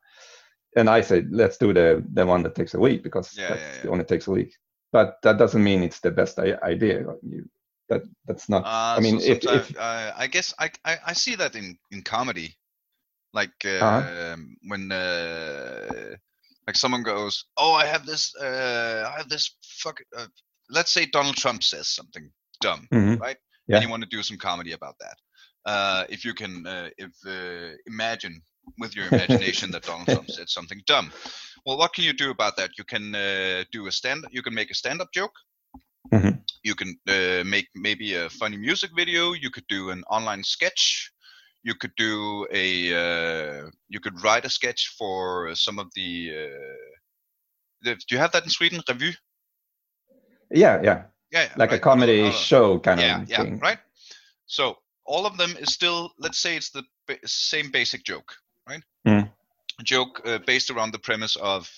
[0.75, 3.59] And I say, let's do the the one that takes a week because yeah, that
[3.59, 3.91] yeah, yeah.
[3.91, 4.55] only takes a week.
[4.91, 7.05] But that doesn't mean it's the best idea.
[7.23, 7.49] You
[7.93, 8.65] that that's not.
[8.65, 11.79] Uh, I mean, so if, if uh, I guess I, I I see that in
[11.91, 12.57] in comedy,
[13.33, 14.37] like uh, Uh-huh.
[14.71, 16.17] when uh,
[16.67, 20.27] like someone goes, "Oh, I have this, uh, I have this fuck." Uh,
[20.71, 23.19] let's say Donald Trump says something dumb, Mhm.
[23.21, 23.39] right?
[23.69, 23.77] Yeah.
[23.77, 25.17] And you want to do some comedy about that.
[25.73, 28.43] Uh, if you can, uh, if uh, imagine
[28.79, 31.13] with your imagination that Donald Trump said something dumb,
[31.65, 32.71] well, what can you do about that?
[32.79, 34.25] You can uh, do a stand.
[34.31, 35.35] You can make a stand-up joke.
[36.13, 36.42] Mhm.
[36.63, 39.33] You can uh, make maybe a funny music video.
[39.33, 41.11] You could do an online sketch.
[41.63, 42.67] You could do a.
[42.95, 46.31] Uh, you could write a sketch for some of the.
[46.31, 46.91] Uh,
[47.83, 48.81] the do you have that in Sweden?
[48.89, 49.13] Revue.
[50.51, 51.79] yeah, yeah, Yeah, yeah, like right.
[51.79, 53.61] a comedy Uh, show kind yeah, of yeah, thing.
[53.61, 53.79] right.
[54.47, 58.37] So all of them is still, let's say, it's the ba- same basic joke,
[58.69, 58.83] right?
[59.07, 59.31] Mm.
[59.85, 61.69] Joke uh, based around the premise of,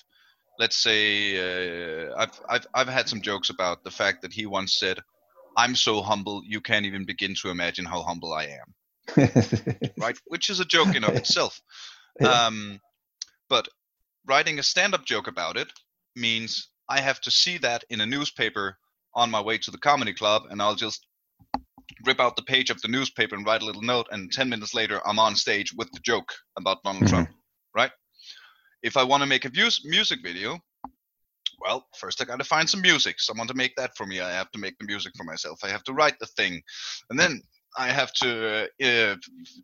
[0.59, 4.77] let's say, uh, I've I've I've had some jokes about the fact that he once
[4.79, 4.99] said,
[5.57, 8.73] "I'm so humble, you can't even begin to imagine how humble I am,"
[9.97, 10.17] right?
[10.27, 11.59] Which is a joke in of itself.
[12.19, 12.47] Yeah.
[12.47, 12.79] Um,
[13.49, 13.67] but
[14.25, 15.71] writing a stand-up joke about it
[16.15, 18.77] means I have to see that in a newspaper
[19.13, 21.05] on my way to the comedy club, and I'll just
[22.05, 24.73] rip out the page of the newspaper and write a little note, and ten minutes
[24.73, 27.09] later I'm on stage with the joke about Donald Mhm.
[27.09, 27.29] Trump,
[27.75, 27.91] right?
[28.83, 30.59] If I want to make a mus- music video,
[31.59, 33.19] well, first I got to find some music.
[33.19, 34.19] Someone to make that for me.
[34.19, 35.59] I have to make the music for myself.
[35.63, 36.61] I have to write the thing,
[37.09, 37.41] and then
[37.77, 39.15] I have to uh,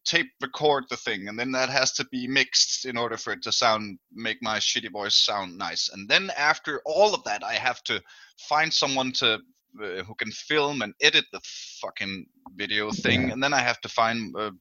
[0.05, 3.43] tape record the thing, and then that has to be mixed in order for it
[3.43, 5.89] to sound make my shitty voice sound nice.
[5.93, 8.01] And then after all of that, I have to
[8.49, 9.39] find someone to
[9.81, 11.39] uh, who can film and edit the
[11.81, 14.51] fucking video thing, and then I have to find uh,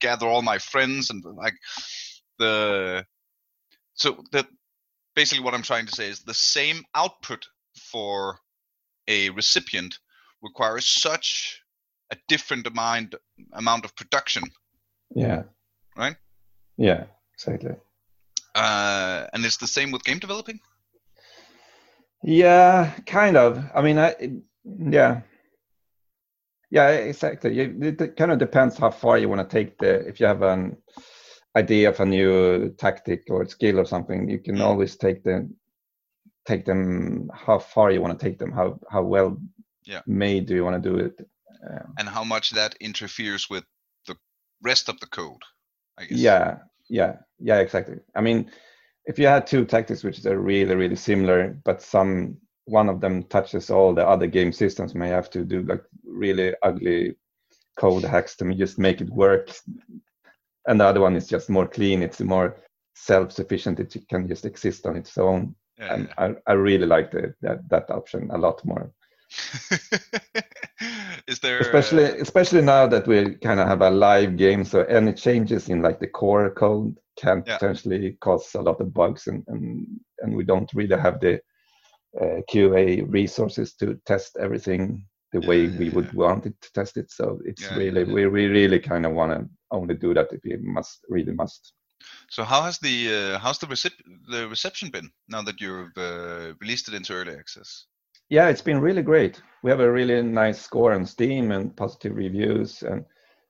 [0.00, 1.54] gather all my friends and like
[2.38, 3.04] the
[4.00, 4.46] so that
[5.14, 8.38] basically what I'm trying to say is the same output for
[9.08, 9.98] a recipient
[10.42, 11.60] requires such
[12.10, 13.14] a different amount
[13.52, 14.42] amount of production,
[15.14, 15.42] yeah.
[15.96, 16.16] Right?
[16.78, 17.74] Yeah, exactly.
[18.54, 20.60] uh, and it's the same with game developing.
[22.22, 23.62] Yeah, kind of.
[23.74, 24.14] I mean, I
[24.64, 25.20] yeah,
[26.70, 27.58] yeah, exactly.
[27.60, 30.06] It, it kind of depends how far you want to take the.
[30.08, 30.76] If you have an
[31.56, 34.64] idea of a new tactic or skill or something, you can Mm.
[34.64, 35.56] always take them,
[36.46, 37.30] take them.
[37.34, 38.52] How far you want to take them?
[38.52, 39.40] How how well
[39.84, 40.02] Yeah.
[40.06, 41.28] made do you want to do it?
[41.68, 43.64] Um, and how much that interferes with
[44.06, 44.16] the
[44.62, 45.42] rest of the code.
[45.98, 46.18] I guess.
[46.18, 46.58] Yeah,
[46.88, 47.98] yeah, yeah, exactly.
[48.14, 48.50] I mean,
[49.04, 53.24] if you had two tactics which are really, really similar, but some one of them
[53.24, 57.16] touches all the other game systems, may have to do like really ugly
[57.76, 59.50] code hacks to just make it work.
[60.66, 62.02] And the other one is just more clean.
[62.02, 62.56] It's more
[62.94, 63.80] self-sufficient.
[63.80, 65.54] It can just exist on its own.
[65.78, 68.92] Yeah, And I, I really like the, that that option a lot more.
[71.28, 74.82] Is there especially uh, especially now that we kind of have a live game so
[74.84, 77.58] any changes in like the core code can Yeah.
[77.58, 79.86] potentially cause a lot of bugs and and,
[80.20, 81.34] and we don't really have the
[82.20, 86.12] uh, qa resources to test everything the way we yeah, would yeah.
[86.12, 89.12] want it to test it so it's Yeah, really yeah, we, we really kind of
[89.12, 91.72] want to only do that if you must really must.
[92.30, 96.54] So how has the uh, how's the recep- the reception been now that you've uh,
[96.60, 97.86] released it into early access?
[98.30, 99.42] yeah it's been really great.
[99.62, 103.04] We have a really nice score on steam and positive reviews and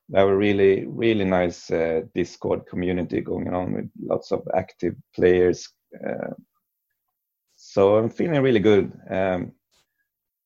[0.09, 4.95] we have a really really nice uh, discord community going on with lots of active
[5.15, 5.69] players
[6.05, 6.33] uh,
[7.55, 8.91] so i'm feeling really good.
[9.09, 9.51] Um,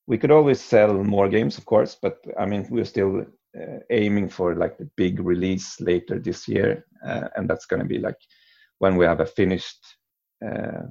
[0.08, 3.26] we could always sell more games of course but i mean we're still
[3.90, 8.00] aiming for like the big release later this year uh, and that's going to be
[8.00, 8.18] like
[8.80, 9.80] when we have a finished
[10.46, 10.84] uh,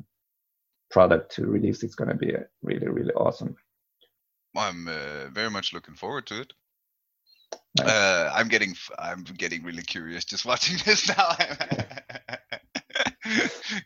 [0.90, 3.54] product to release it's going to be uh, really really awesome
[4.56, 6.52] I'm uh, very much looking forward to it.
[7.78, 7.88] Nice.
[7.88, 11.30] Uh, I'm getting I'm getting really curious just watching this now.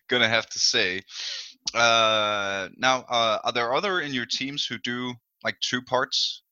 [0.09, 1.03] Gonna have to say.
[1.75, 5.15] Uh, now, uh, are there other in your teams who do
[5.45, 6.43] like two parts?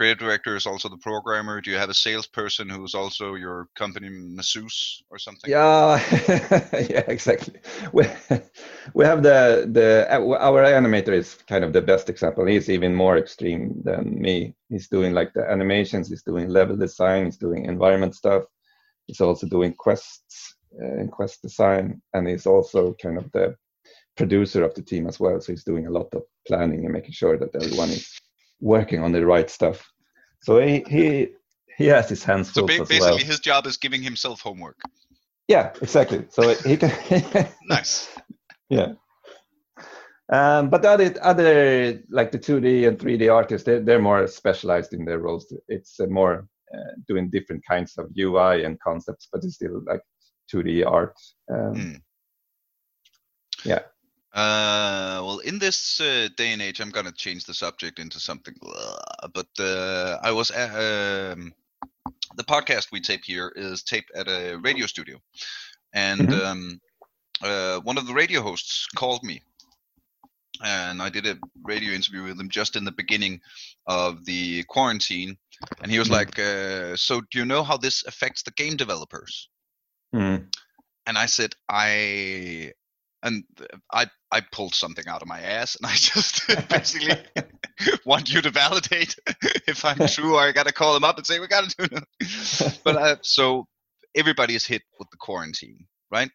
[0.00, 1.60] Creative director is also the programmer.
[1.60, 5.50] Do you have a salesperson who is also your company masseuse or something?
[5.50, 6.00] Yeah,
[6.72, 7.60] yeah, exactly.
[7.92, 8.06] We
[8.94, 12.46] we have the the our animator is kind of the best example.
[12.46, 14.54] He's even more extreme than me.
[14.70, 16.08] He's doing like the animations.
[16.08, 17.26] He's doing level design.
[17.26, 18.44] He's doing environment stuff.
[19.06, 23.54] He's also doing quests uh, and quest design, and he's also kind of the
[24.16, 25.38] producer of the team as well.
[25.42, 28.18] So he's doing a lot of planning and making sure that everyone is
[28.60, 29.90] working on the right stuff.
[30.42, 31.28] So he he
[31.76, 33.18] he has his hands So full ba- as basically, well.
[33.18, 34.78] his job is giving himself homework.
[35.48, 36.24] Yeah, exactly.
[36.30, 36.92] So he can.
[37.68, 38.08] Nice.
[38.68, 38.92] yeah.
[40.32, 44.92] Um, but the other, other like the 2D and 3D artists, they're, they're more specialized
[44.92, 45.52] in their roles.
[45.66, 50.02] It's uh, more uh, doing different kinds of UI and concepts, but it's still like
[50.54, 51.16] 2D art.
[51.52, 52.00] Um, mm.
[53.64, 53.80] Yeah.
[54.32, 58.54] Uh, well, in this uh, day and age, I'm gonna change the subject into something.
[59.34, 61.52] but uh, I was um,
[62.36, 65.20] the podcast we tape here is taped at a radio studio,
[65.92, 66.46] and mm-hmm.
[66.46, 66.80] um,
[67.42, 69.42] uh, one of the radio hosts called me
[70.62, 73.40] and I did a radio interview with him just in the beginning
[73.86, 75.36] of the quarantine,
[75.82, 76.12] and he was mm.
[76.12, 79.48] like, uh, "So, do you know how this affects the game developers?"
[80.14, 80.54] Mm.
[81.06, 82.72] And I said, "I."
[83.22, 83.44] And
[83.92, 87.16] I I pulled something out of my ass, and I just basically
[88.04, 89.14] want you to validate
[89.66, 92.80] if I'm true, or I gotta call them up and say we gotta do it.
[92.84, 93.66] but uh, so
[94.16, 96.30] everybody is hit with the quarantine, right?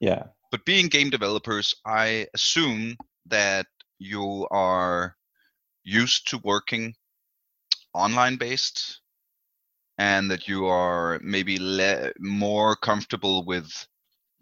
[0.00, 0.24] Yeah.
[0.50, 2.96] But being game developers, I assume
[3.26, 3.66] that
[3.98, 5.16] you are
[5.84, 6.94] used to working
[7.94, 9.00] online based
[9.98, 13.70] and that you are maybe le- more comfortable with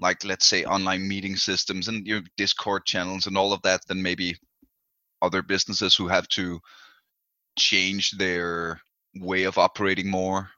[0.00, 4.02] like let's say online meeting systems and your discord channels and all of that than
[4.02, 4.36] maybe
[5.22, 6.58] other businesses who have to
[7.58, 8.80] change their
[9.16, 10.48] way of operating more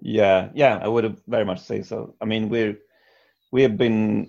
[0.00, 2.76] yeah yeah i would very much say so i mean we're
[3.52, 4.28] we have been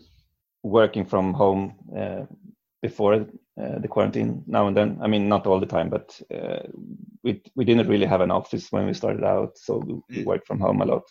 [0.63, 2.23] working from home uh,
[2.81, 3.13] before
[3.61, 4.99] uh, the quarantine now and then.
[5.01, 6.59] I mean, not all the time, but uh,
[7.23, 10.25] we we didn't really have an office when we started out, so we, mm.
[10.25, 11.03] worked from home a lot.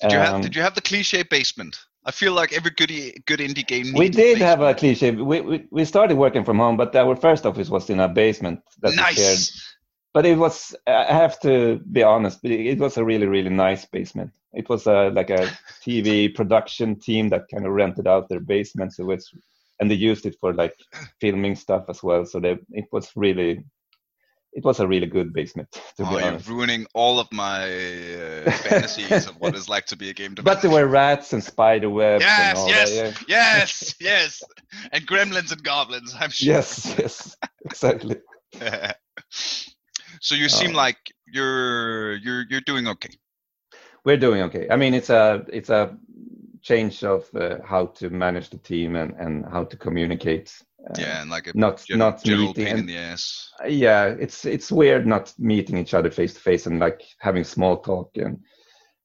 [0.00, 1.78] Did you have um, Did you have the cliche basement?
[2.04, 2.90] I feel like every good
[3.26, 3.94] good indie game.
[3.94, 5.10] We did a have a cliche.
[5.10, 8.60] We, we we started working from home, but our first office was in a basement
[8.82, 9.16] that nice.
[9.16, 9.38] we shared.
[10.12, 10.76] But it was.
[10.86, 12.44] I have to be honest.
[12.44, 14.32] It was a really really nice basement.
[14.52, 15.50] It was a like a
[15.82, 18.92] TV production team that kind of rented out their basement.
[18.92, 19.32] So it was
[19.80, 20.76] and they used it for like
[21.20, 22.24] filming stuff as well.
[22.24, 23.64] So they, it was really,
[24.54, 25.70] it was a really good basement.
[25.72, 26.46] To oh, be honest.
[26.46, 30.34] you're ruining all of my uh, fantasies of what it's like to be a game
[30.34, 30.54] developer.
[30.54, 32.22] But there were rats and spider webs.
[32.24, 33.58] Yes, and yes, that, yeah.
[33.58, 34.42] yes, yes,
[34.92, 36.14] and gremlins and goblins.
[36.18, 36.54] I'm sure.
[36.54, 38.16] Yes, yes, exactly.
[40.20, 40.76] so you seem oh.
[40.76, 43.10] like you're you're you're doing okay.
[44.04, 44.68] We're doing okay.
[44.70, 45.96] I mean, it's a it's a
[46.62, 50.62] change of uh, how to manage the team and, and how to communicate.
[50.90, 53.50] Uh, yeah, and like a not general, not general meeting pain in the ass.
[53.66, 57.78] Yeah, it's it's weird not meeting each other face to face and like having small
[57.78, 58.38] talk and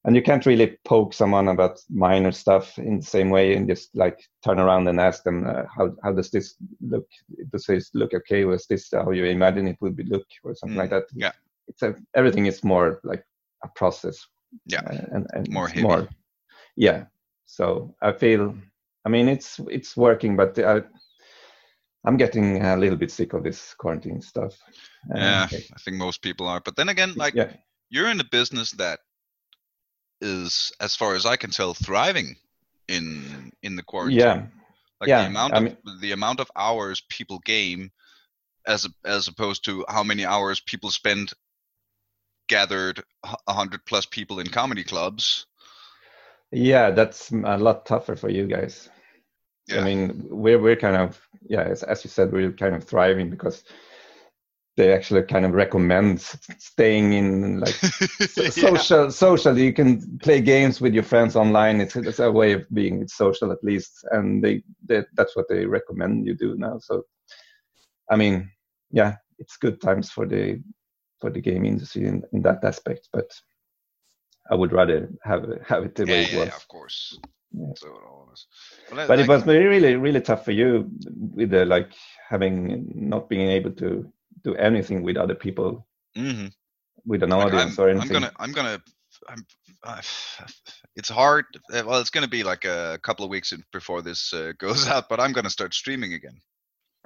[0.04, 3.94] and you can't really poke someone about minor stuff in the same way and just
[3.94, 7.06] like turn around and ask them uh, how how does this look?
[7.52, 8.44] Does this look okay?
[8.44, 11.04] Was this how you imagine it would be look or something mm, like that?
[11.14, 11.32] yeah.
[11.68, 13.24] It's a everything is more like
[13.64, 14.26] a process.
[14.66, 15.82] Yeah uh, and, and more heavy.
[15.82, 16.08] more
[16.76, 17.04] yeah.
[17.46, 18.54] So I feel,
[19.04, 20.82] I mean, it's it's working, but I,
[22.04, 24.56] I'm getting a little bit sick of this quarantine stuff.
[25.14, 26.60] Yeah, I think most people are.
[26.60, 27.52] But then again, like yeah.
[27.90, 29.00] you're in a business that
[30.20, 32.36] is, as far as I can tell, thriving
[32.88, 34.20] in in the quarantine.
[34.20, 34.46] Yeah.
[35.00, 37.90] Like yeah, the amount of mean, the amount of hours people game,
[38.66, 41.32] as as opposed to how many hours people spend
[42.48, 43.02] gathered
[43.46, 45.46] a hundred plus people in comedy clubs
[46.52, 48.88] yeah, that's a lot tougher for you guys.
[49.70, 49.80] Yeah.
[49.80, 53.30] I mean, we're we're kind of yeah, as, as you said, we're kind of thriving
[53.30, 53.64] because
[54.76, 56.20] they actually kind of recommend
[56.58, 57.74] staying in like
[58.36, 58.48] yeah.
[58.48, 62.64] social social you can play games with your friends online it's, it's a way of
[62.72, 67.02] being social at least and they, they that's what they recommend you do now so
[68.10, 68.48] i mean
[68.90, 70.62] yeah it's good times for the
[71.20, 73.28] for the game industry in, in that aspect but
[74.50, 76.48] I would rather have have it the yeah, way it yeah, was.
[76.48, 77.18] Yeah, of course.
[77.52, 77.72] Yeah.
[77.76, 78.00] So
[78.90, 80.90] but, but it was really really tough for you
[81.34, 81.92] with the like
[82.28, 84.10] having not being able to
[84.44, 85.86] do anything with other people
[86.16, 86.46] mm-hmm.
[87.04, 88.16] with an like audience I'm, or anything.
[88.16, 88.82] I'm gonna I'm gonna
[89.28, 89.44] I'm,
[89.84, 90.00] uh,
[90.96, 91.44] it's hard.
[91.70, 95.20] Well, it's gonna be like a couple of weeks before this uh, goes out, but
[95.20, 96.40] I'm gonna start streaming again.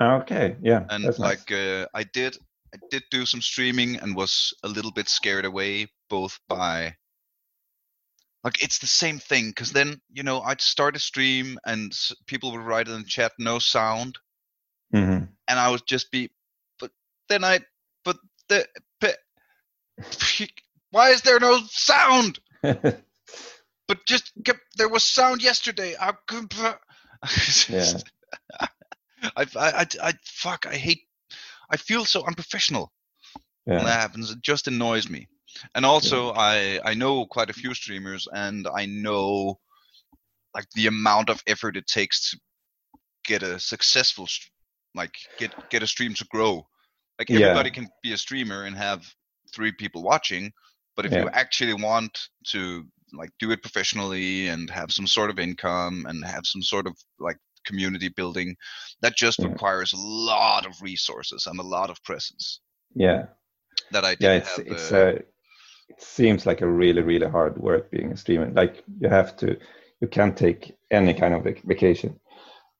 [0.00, 1.58] Okay, yeah, and like nice.
[1.58, 2.36] uh, I did
[2.74, 6.96] I did do some streaming and was a little bit scared away both by
[8.44, 11.92] like it's the same thing because then you know i'd start a stream and
[12.26, 14.18] people would write in the chat no sound
[14.94, 15.24] mm-hmm.
[15.48, 16.30] and i would just be
[16.78, 16.90] but
[17.28, 17.58] then i
[18.04, 18.16] but
[18.48, 18.66] the
[19.00, 19.16] but,
[20.90, 24.32] why is there no sound but just
[24.76, 26.12] there was sound yesterday i
[27.68, 27.92] yeah.
[29.36, 31.02] I, I, I, fuck, I hate,
[31.70, 32.92] I feel so unprofessional
[33.66, 33.76] yeah.
[33.76, 34.30] when that happens.
[34.30, 35.28] It just annoys me
[35.74, 36.32] and also yeah.
[36.36, 39.58] i i know quite a few streamers and i know
[40.54, 42.38] like the amount of effort it takes to
[43.24, 44.26] get a successful
[44.94, 46.66] like get get a stream to grow.
[47.18, 47.38] Like Yeah.
[47.40, 49.04] everybody can be a streamer and have
[49.54, 50.52] three people watching,
[50.96, 55.38] but if you actually want to like do it professionally and have some sort of
[55.38, 58.56] income and have some sort of like community building,
[59.02, 59.48] that just Yeah.
[59.48, 62.60] requires a lot of resources and a lot of presence
[62.94, 63.26] yeah
[63.90, 64.60] that I didn't yeah it's have.
[64.66, 65.12] it's uh, uh,
[65.88, 69.56] it seems like a really really hard work being a streamer like you have to
[70.00, 72.18] you can't take any kind of vacation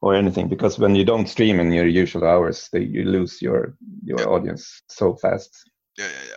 [0.03, 3.77] or anything because when you don't stream in your usual hours they, you lose your
[4.05, 4.29] your Yeah.
[4.33, 6.37] audience so fast yeah, yeah, yeah.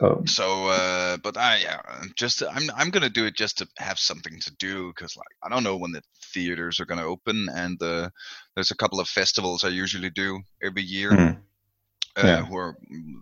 [0.00, 3.68] so So, uh, but I, yeah, I'm just I'm I'm gonna do it just to
[3.78, 6.02] have something to do because like I don't know when the
[6.34, 8.10] theaters are gonna open and uh,
[8.54, 11.47] there's a couple of festivals I usually do every year Mhm.
[12.18, 12.44] Uh, Yeah.
[12.44, 12.76] who are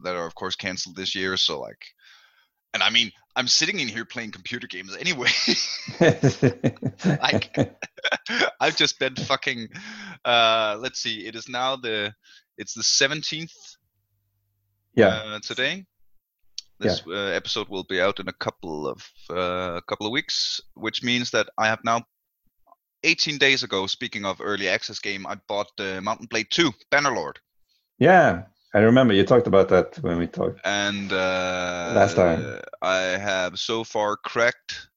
[0.05, 1.37] that are of course canceled this year.
[1.37, 1.85] So like,
[2.73, 5.29] and I mean I'm sitting in here playing computer games anyway.
[7.23, 7.57] like
[8.61, 9.69] I've just been fucking.
[10.25, 12.15] Uh, let's see, it is now the
[12.57, 13.53] it's the 17th
[14.95, 15.85] yeah uh, today.
[16.79, 20.61] This uh, episode will be out in a couple of uh, a couple of weeks,
[20.75, 22.03] which means that I have now
[23.03, 23.87] 18 days ago.
[23.87, 27.37] Speaking of early access game, I bought uh, Mount & Blade 2 Bannerlord,
[27.99, 28.43] yeah
[28.77, 32.41] i remember you talked about that when we talked and uh, Last time.
[32.83, 32.99] I
[33.31, 34.89] have so far cracked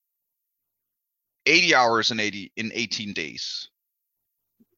[1.45, 3.69] 80 hours in 80 in 18 days.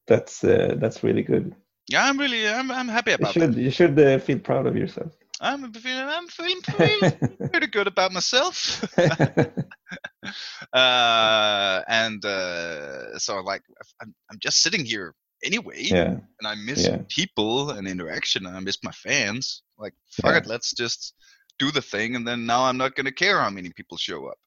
[0.06, 1.54] that's uh, that's really good
[1.90, 3.62] Yeah, I'm really I'm I'm happy about you about should that.
[3.66, 7.16] you should uh, feel proud of yourself I'm feeling I'm feeling pretty,
[7.50, 8.84] pretty good about myself.
[10.72, 13.62] uh, and uh, so like
[14.00, 15.14] I'm, I'm just sitting here
[15.44, 16.98] anyway yeah and i miss Yeah.
[17.08, 20.38] people and interaction and i miss my fans like fuck Yeah.
[20.38, 21.14] it let's just
[21.58, 24.26] do the thing and then now i'm not going to care how many people show
[24.26, 24.38] up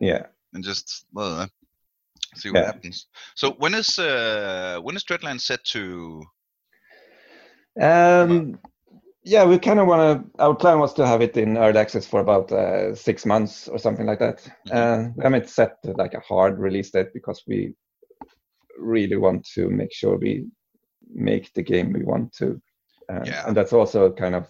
[0.00, 1.48] yeah and just well,
[2.36, 6.22] see what happens so when is uh when is dreadland set to
[7.80, 8.58] Um,
[9.24, 10.02] yeah, we kind of want
[10.36, 10.42] to.
[10.42, 13.78] Our plan was to have it in early access for about uh, six months or
[13.78, 14.46] something like that.
[14.70, 17.74] Uh, we haven't set like a hard release date because we
[18.78, 20.46] really want to make sure we
[21.14, 22.60] make the game we want to,
[23.12, 23.46] uh, Yeah.
[23.46, 24.48] and that's also kind of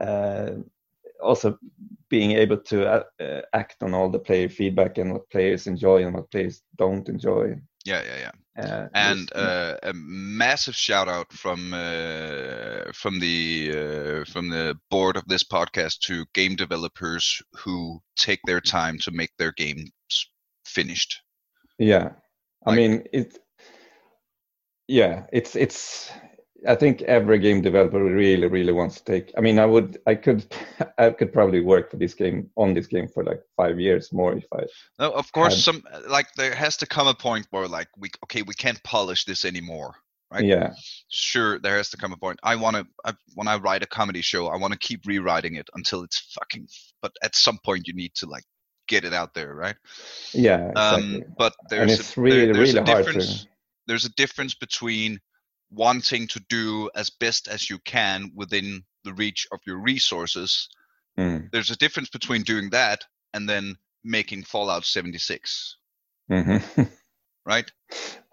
[0.00, 0.52] uh,
[1.22, 1.58] also
[2.08, 6.04] being able to uh, uh, act on all the player feedback and what players enjoy
[6.04, 7.54] and what players don't enjoy.
[7.84, 8.32] yeah yeah yeah
[8.64, 15.16] Uh, and uh, a massive shout out from uh, from the uh, from the board
[15.16, 19.90] of this podcast to game developers who take their time to make their games
[20.66, 21.22] finished.
[21.78, 22.10] Yeah,
[22.66, 23.38] I Like- mean it.
[24.92, 26.10] Yeah, it's it's.
[26.68, 29.32] I think every game developer really really wants to take.
[29.38, 30.44] I mean, I would, I could,
[30.98, 34.34] I could probably work for this game on this game for like five years more
[34.36, 34.64] if I.
[34.98, 38.10] No, of course, Had- some like there has to come a point where like we
[38.24, 39.94] okay we can't polish this anymore.
[40.30, 40.44] Right.
[40.44, 40.72] Yeah,
[41.10, 42.38] Sure, there has to come a point.
[42.42, 45.56] I want to I, when I write a comedy show, I want to keep rewriting
[45.56, 46.68] it until it's fucking.
[47.00, 48.44] But at some point, you need to like
[48.88, 49.76] get it out there, right?
[50.34, 51.16] yeah, exactly.
[51.16, 53.42] Um, but there's and it's a, really there- there's really a hard difference.
[53.44, 53.48] to.
[53.86, 55.20] There's a difference between
[55.70, 60.68] wanting to do as best as you can within the reach of your resources.
[61.18, 63.04] Mm, There's a difference between doing that
[63.34, 65.76] and then making Fallout 76,
[66.28, 66.58] mhm.
[67.44, 67.70] right?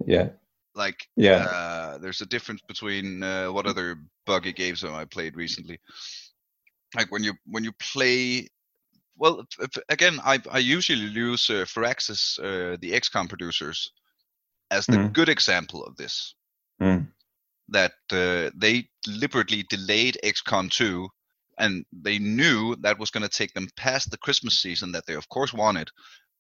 [0.06, 0.30] yeah,
[0.76, 5.36] Like, yeah, uh, there's a difference between uh, what other buggy games have I played
[5.36, 5.80] recently?
[6.96, 8.48] Like when you when you play.
[9.18, 13.92] Well, if, if- again, I I usually use uh, Firaxis, uh, the XCOM producers,
[14.72, 15.14] as the Mhm.
[15.14, 16.36] good example of this.
[16.82, 17.08] Mm.
[17.70, 21.08] That uh, they deliberately delayed XCOM 2,
[21.60, 25.14] and they knew that was going to take them past the Christmas season that they
[25.16, 25.90] of course wanted,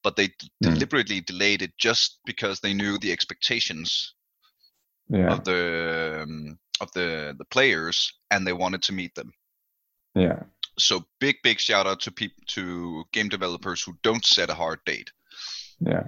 [0.04, 0.74] but they d- Mm.
[0.74, 4.16] deliberately delayed it just because they knew the expectations
[5.10, 9.34] yeah, of the um, of the the players and they wanted to meet them
[10.16, 10.44] yeah.
[10.78, 14.80] so big big shout out to people to game developers who don't set a hard
[14.86, 15.12] date
[15.80, 16.08] Yeah.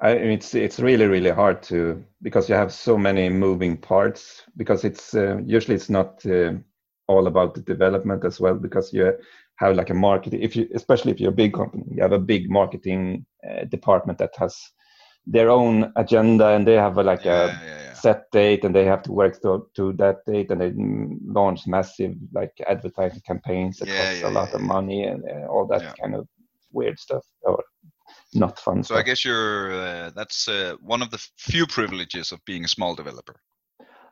[0.00, 4.84] I, it's it's really really hard to because you have so many moving parts because
[4.84, 6.54] it's uh, usually it's not uh,
[7.08, 9.12] all about the development as well because you
[9.56, 12.18] have like a market if you especially if you're a big company you have a
[12.18, 14.56] big marketing uh, department that has
[15.26, 17.92] their own agenda and they have a, like yeah, a yeah, yeah.
[17.92, 20.72] set date and they have to work to, to that date and they
[21.26, 25.46] launch massive like advertising campaigns that Yeah, cost yeah, a lot of money and uh,
[25.46, 26.26] all that kind of
[26.72, 27.62] weird stuff or
[28.34, 28.98] not fun so stuff.
[28.98, 32.94] i guess you're uh, that's uh, one of the few privileges of being a small
[32.94, 33.40] developer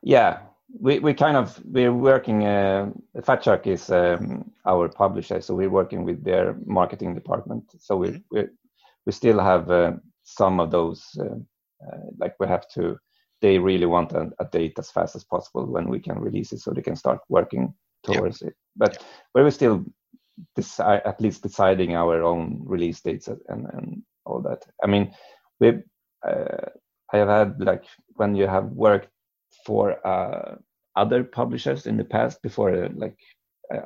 [0.01, 0.39] Yeah,
[0.79, 2.45] we, we kind of we're working.
[2.45, 2.91] Uh,
[3.23, 7.63] Fat Shark is um, our publisher, so we're working with their marketing department.
[7.79, 8.47] So we we
[9.05, 9.93] we still have uh,
[10.23, 11.03] some of those.
[11.19, 11.39] Uh,
[11.85, 12.97] uh, like we have to
[13.41, 16.59] they really want a, a, date as fast as possible when we can release it
[16.59, 19.07] so they can start working towards it but yeah.
[19.33, 19.85] but we're still
[20.57, 24.65] deci- at least deciding our own release dates and and all that.
[24.83, 25.13] I mean
[25.59, 25.69] we
[26.27, 26.65] uh,
[27.13, 27.85] i have had like
[28.15, 29.09] when you have worked
[29.65, 30.55] for uh,
[30.95, 33.17] other publishers in the past before uh, like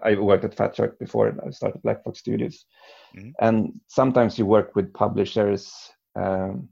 [0.02, 2.66] I worked at Fat Shark before I started Black Fox Studios,
[3.18, 3.32] mm-hmm.
[3.42, 6.70] and sometimes you work with publishers um,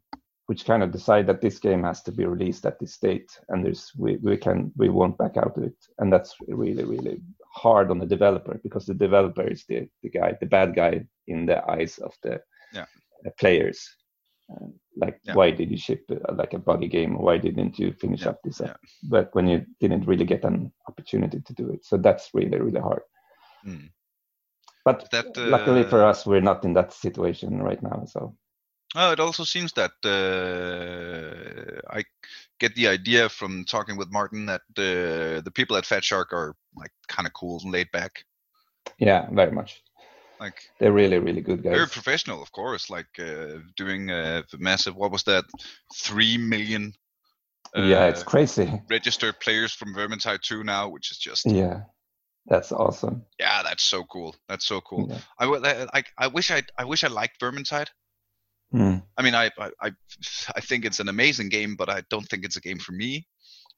[0.51, 3.65] which kind of decide that this game has to be released at this date, and
[3.65, 7.21] there's we, we can we won't back out of it, and that's really really
[7.54, 11.45] hard on the developer because the developer is the the guy the bad guy in
[11.45, 12.41] the eyes of the
[12.74, 12.86] yeah.
[13.39, 13.88] players.
[14.52, 15.34] Uh, like yeah.
[15.34, 18.30] why did you ship uh, like a buggy game why didn't you finish yeah.
[18.30, 18.74] up this yeah.
[19.04, 22.82] but when you didn't really get an opportunity to do it so that's really really
[22.82, 23.02] hard
[23.66, 23.89] mm.
[24.84, 28.36] but that, uh, luckily for us we're not in that situation right now so
[28.93, 31.40] Oh, it also seems that uh,
[31.91, 32.03] I
[32.59, 36.55] get the idea from talking with Martin that uh, the people at Fat Shark are
[36.75, 38.23] like kind of cool and laid back.
[38.97, 39.81] Yeah, very much.
[40.39, 41.73] Like they're really, really good guys.
[41.73, 42.89] Very professional, of course.
[42.89, 44.95] Like uh, doing a massive.
[44.95, 45.45] What was that?
[45.95, 46.93] Three million.
[47.75, 48.81] yeah, it's uh, crazy.
[48.89, 51.81] Registered players from Vermintide 2 now, which is just yeah,
[52.47, 53.23] that's awesome.
[53.39, 54.35] Yeah, that's so cool.
[54.49, 55.07] That's so cool.
[55.09, 55.19] Yeah.
[55.37, 57.89] I, I I wish I I wish I liked Vermintide.
[58.74, 59.03] Mm.
[59.17, 59.49] I mean, I,
[59.82, 59.91] I
[60.55, 63.28] I think it's an amazing game, but I don't think it's a game for me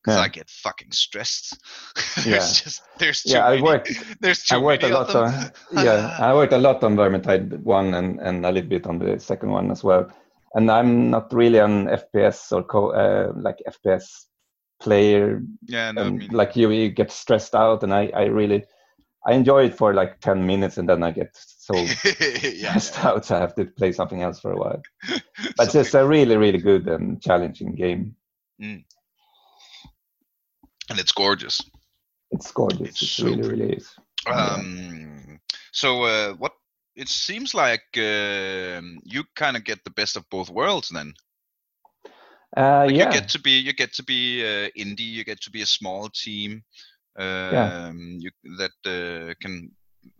[0.04, 0.24] because yeah.
[0.24, 1.58] I get fucking stressed.
[2.16, 2.64] there's yeah.
[2.64, 3.50] just there's yeah.
[3.50, 3.92] Many, I worked.
[4.22, 6.16] There's I worked a lot on yeah.
[6.20, 9.50] I worked a lot on Vermintide one and and a little bit on the second
[9.50, 10.12] one as well.
[10.56, 14.26] And I'm not really an FPS or co uh, like FPS
[14.80, 15.42] player.
[15.66, 18.66] Yeah, no, um, like you, you get stressed out, and I I really
[19.26, 21.76] I enjoy it for like 10 minutes and then I get so
[22.22, 22.80] yeah, yeah.
[22.98, 23.26] out.
[23.26, 24.82] So I have to play something else for a while.
[25.58, 28.16] But it's just a really, really good and challenging game.
[28.62, 28.84] Mm.
[30.90, 31.62] And it's gorgeous.
[32.32, 32.90] It's gorgeous.
[32.90, 33.96] It's it so really, really is.
[34.28, 35.40] Um,
[35.72, 36.54] so, uh, what
[36.96, 41.14] it seems like uh, you kind of get the best of both worlds then.
[42.56, 43.06] Uh, like yeah.
[43.06, 45.00] You get to be you get to be uh, indie.
[45.00, 46.64] You get to be a small team
[47.20, 47.88] yeah.
[47.88, 49.72] Um, you, that uh, can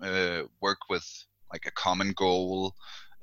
[0.02, 1.06] uh, work with
[1.52, 2.74] like a common goal,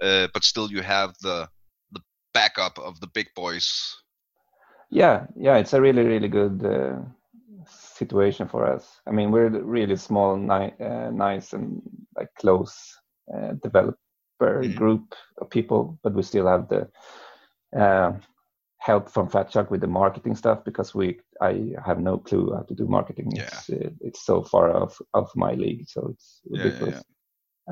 [0.03, 1.49] uh, but still you have the
[1.93, 2.01] the
[2.35, 3.97] backup of the big boys.
[4.91, 6.99] Yeah, yeah, it's a really really good uh,
[7.69, 9.01] situation for us.
[9.07, 11.83] I mean, we're really small, ni- uh, nice, and
[12.17, 12.99] like close
[13.33, 13.97] uh, developer
[14.43, 14.77] mm-hmm.
[14.77, 16.89] group of people, but we still have the
[18.81, 22.63] help from Fat Shark with the marketing stuff because we I have no clue how
[22.63, 23.31] to do marketing.
[23.35, 23.45] Yeah.
[23.45, 26.95] It's uh, it's so far off of my league, so it's ridiculous.
[26.95, 27.03] Yeah,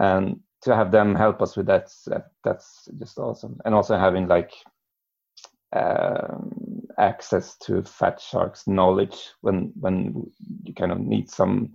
[0.02, 3.58] yeah, and to have them help us with that, that that's just awesome.
[3.64, 4.52] And also having like
[5.72, 10.30] um, access to Fat Shark's knowledge when when
[10.64, 11.74] you kind of need some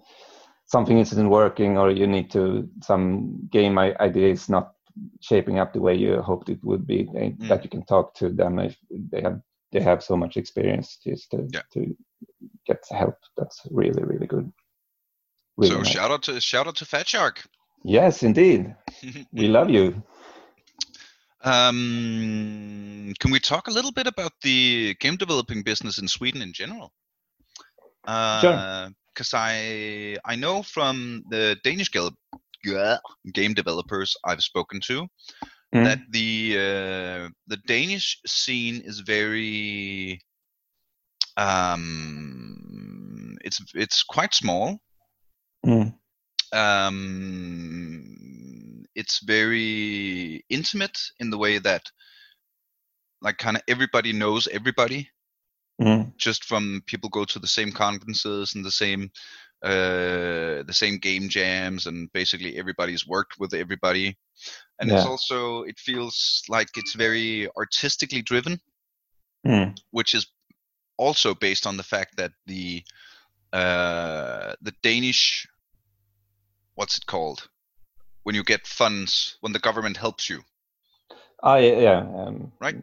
[0.65, 4.72] something isn't working or you need to some game idea is not
[5.21, 7.47] shaping up the way you hoped it would be mm.
[7.47, 9.41] that you can talk to them if they have
[9.71, 11.61] they have so much experience just to, yeah.
[11.73, 11.97] to
[12.67, 13.15] get help.
[13.37, 14.51] That's really really good.
[15.57, 15.87] Really so nice.
[15.87, 17.43] shout out to shout out to fat shark.
[17.83, 18.75] Yes indeed.
[19.33, 20.03] We love you.
[21.45, 26.53] Um, can we talk a little bit about the game developing business in sweden in
[26.53, 26.93] general?
[28.05, 31.89] Uh, sure because I I know from the Danish
[33.33, 35.07] game developers I've spoken to
[35.73, 35.83] mm.
[35.83, 40.19] that the uh, the Danish scene is very
[41.37, 44.79] um, it's it's quite small.
[45.65, 45.93] Mm.
[46.51, 48.05] Um,
[48.95, 51.83] it's very intimate in the way that
[53.21, 55.09] like kind of everybody knows everybody
[55.81, 56.15] mm.
[56.17, 59.09] just from people go to the same conferences and the same
[59.63, 64.17] uh, the same game jams, and basically everybody's worked with everybody.
[64.79, 64.97] And yeah.
[64.97, 68.59] it's also it feels like it's very artistically driven,
[69.47, 69.77] mm.
[69.91, 70.27] which is
[70.97, 72.83] also based on the fact that the
[73.53, 75.47] uh, the Danish
[76.75, 77.47] what's it called
[78.23, 80.41] when you get funds when the government helps you.
[81.41, 81.99] Oh yeah, yeah.
[81.99, 82.75] Um, right.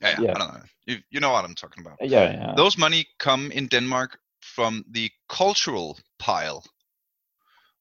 [0.00, 0.60] Yeah, yeah, yeah, I don't know.
[0.86, 1.98] You, you know what I'm talking about.
[2.00, 2.54] Yeah, yeah.
[2.56, 4.18] Those money come in Denmark
[4.54, 6.64] from the cultural pile.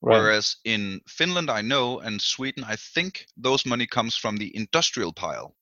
[0.02, 0.18] Right.
[0.18, 5.14] Whereas in Finland, I know, and Sweden, I think those money comes from the industrial
[5.14, 5.56] pile.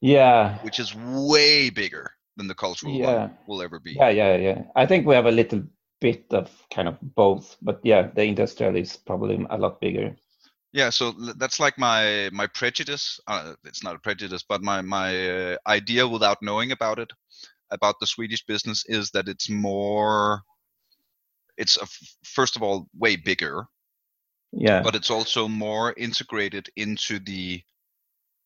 [0.00, 0.58] Yeah.
[0.58, 3.14] Which is way bigger than the cultural yeah.
[3.14, 3.92] one will ever be.
[3.92, 4.62] Yeah, yeah, yeah.
[4.76, 5.62] I think we have a little
[6.00, 10.16] bit of kind of both, but yeah, the industrial is probably a lot bigger.
[10.72, 13.20] Yeah, so that's like my my prejudice.
[13.28, 17.12] Uh, it's not a prejudice, but my my uh, idea without knowing about it
[17.74, 20.42] about the Swedish business is that it's more.
[21.56, 21.86] It's a,
[22.24, 23.66] first of all way bigger,
[24.52, 24.82] yeah.
[24.82, 27.62] but it's also more integrated into the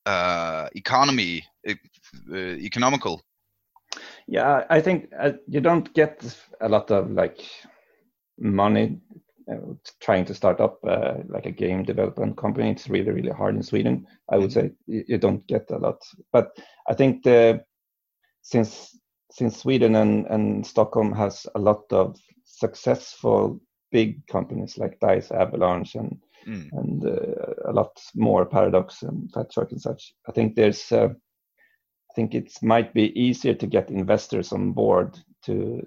[0.05, 1.75] uh, economy, e-
[2.31, 3.23] uh, economical.
[4.27, 6.23] Yeah, I think uh, you don't get
[6.61, 7.41] a lot of like
[8.39, 9.01] money
[9.51, 9.57] uh,
[10.01, 12.71] trying to start up uh, like a game development company.
[12.71, 14.07] It's really really hard in Sweden.
[14.31, 16.03] I would say you, you don't get a lot,
[16.33, 16.51] but
[16.87, 17.65] I think the
[18.43, 18.98] since
[19.31, 23.61] since Sweden and, and Stockholm has a lot of successful
[23.93, 26.69] big companies like Dice, Avalanche, and Mm.
[26.73, 30.15] and uh, a lot more Paradox and Fat Shark and such.
[30.29, 35.19] I think there's, uh, I think it might be easier to get investors on board
[35.43, 35.87] to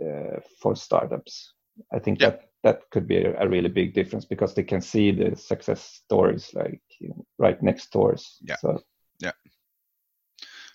[0.00, 1.52] uh, for startups.
[1.92, 2.30] I think Yeah.
[2.30, 6.00] that that could be a, a really big difference because they can see the success
[6.04, 8.38] stories like you know, right next doors.
[8.40, 8.56] Yeah.
[8.60, 8.82] So
[9.20, 9.32] Yeah.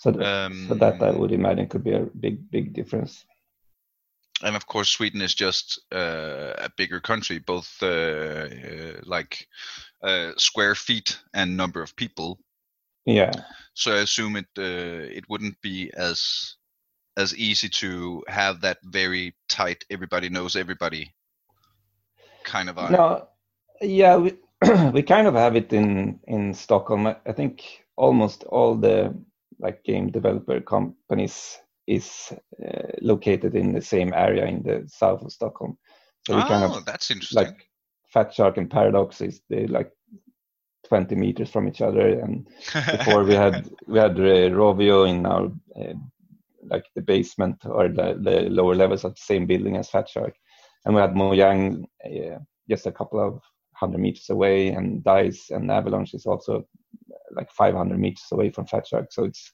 [0.03, 3.25] So, th- Um, so that I would imagine could be a big big difference.
[4.43, 9.47] and of course Sweden is just uh, a bigger country, both uh, uh, like
[10.03, 12.39] uh, square feet and number of people.
[13.05, 13.31] Yeah.
[13.73, 16.57] So I assume it uh, it wouldn't be as
[17.15, 21.13] as easy to have that very tight, everybody knows everybody
[22.43, 22.91] kind of vibe.
[22.91, 23.27] No,
[23.81, 24.33] yeah, we
[24.93, 27.07] we kind of have it in in Stockholm.
[27.07, 29.13] I think almost all the
[29.59, 32.31] like game developer companies is
[32.63, 35.77] uh, located in the same area in the south of Stockholm.
[36.25, 37.43] So we oh, kind of that's interesting.
[37.43, 37.69] like
[38.07, 39.91] Fat Shark and Paradox is they like
[40.87, 42.47] 20 meters from each other and
[42.97, 45.45] before we had we had uh, Rovio in our
[45.79, 45.93] uh,
[46.69, 50.35] like the basement or the, the lower levels of the same building as Fat Shark,
[50.85, 52.39] and we had Mojang uh,
[52.69, 53.41] just a couple of
[53.73, 56.65] hundred meters away, and Dice and Avalanche is also
[57.35, 59.11] like 500 meters away from Fat Shark.
[59.11, 59.51] So it's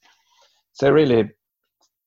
[0.71, 1.31] it's really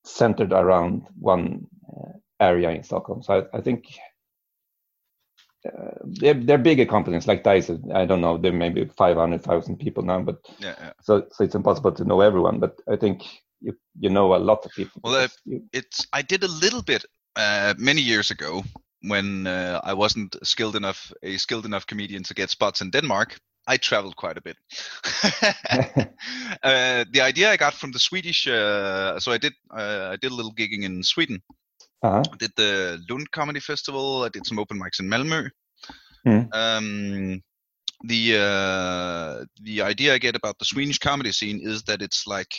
[0.05, 3.23] centered around one uh, area in Stockholm.
[3.23, 3.85] So I, I think.
[5.65, 7.71] Uh, they're, they're bigger companies like Dice.
[7.95, 8.37] I don't know.
[8.37, 10.93] There may be 500,000 people now, but yeah, yeah.
[11.01, 13.23] so so it's impossible to know everyone but i think
[13.63, 16.83] you you know a lot of people Well, uh, you, it's I did a little
[16.83, 17.05] bit
[17.37, 18.65] uh, many years ago
[19.03, 23.39] when uh, I wasn't skilled enough a skilled enough comedian to get spots in Denmark.
[23.67, 24.57] I traveled quite a bit.
[26.63, 30.33] uh, the idea I got from the Swedish, uh, so I did uh, I did
[30.33, 31.43] a little gigging in Sweden.
[32.03, 32.23] uh-huh.
[32.33, 34.25] I did the Lund Comedy Festival.
[34.25, 35.51] I did some open mics in Malmö.
[36.25, 36.43] Hmm.
[36.53, 37.43] Um,
[38.05, 42.53] the uh, the idea I get about the Swedish comedy scene is that it's like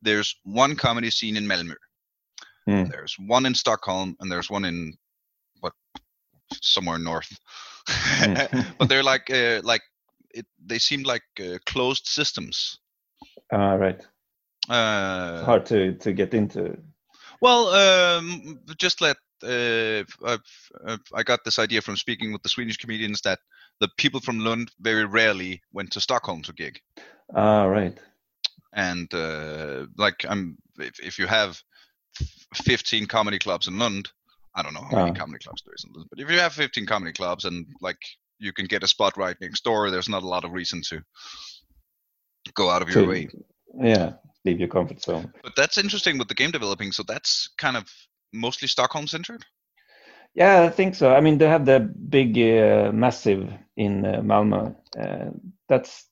[0.00, 1.74] there's one comedy scene in Malmö,
[2.66, 2.84] Hmm.
[2.84, 4.94] there's one in Stockholm, and there's one in
[5.60, 5.74] what
[6.62, 7.38] somewhere north.
[7.88, 8.34] Hmm.
[8.78, 9.82] but they're like uh, like
[10.34, 12.78] it, they seem like uh, closed systems.
[13.52, 14.06] uh, right
[14.68, 16.76] Uh, hard to to get into
[17.40, 22.76] Well, um, just let uh, I've, I got this idea from speaking with the Swedish
[22.76, 23.40] comedians that
[23.80, 26.80] the people from Lund very rarely went to Stockholm to gig,
[27.34, 27.98] ah right
[28.72, 31.60] and uh, like I'm if, if you have
[32.20, 34.08] f- 15 comedy clubs in Lund,
[34.54, 35.14] I don't know how many Ah.
[35.14, 37.98] comedy clubs there is in Lund, but if you have 15 comedy clubs and like
[38.42, 41.00] you can get a spot right next door, there's not a lot of reason to
[42.54, 43.28] go out of your To- way.
[43.80, 44.12] yeah
[44.44, 46.92] leave your comfort zone But that's interesting with the game developing.
[46.92, 47.84] So that's kind of
[48.32, 49.44] mostly Stockholm centered.
[50.34, 53.42] yeah i think so i mean they have the big uh, massive
[53.76, 55.30] in uh, malmo uh,
[55.68, 56.06] that's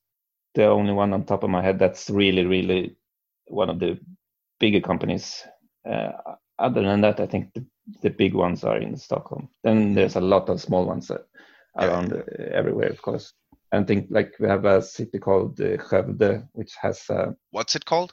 [0.55, 2.97] the only one on top of my head that's really really
[3.49, 3.99] one of the
[4.61, 5.43] bigger companies
[5.91, 6.13] uh,
[6.59, 7.65] other than that i think the,
[8.03, 11.19] the big ones are in stockholm then there's a lot of small ones Yeah.
[11.77, 13.33] Around uh, everywhere of course
[13.73, 17.85] and think like we have a city called uh, Skövde, which has uh, What's it
[17.85, 18.13] called?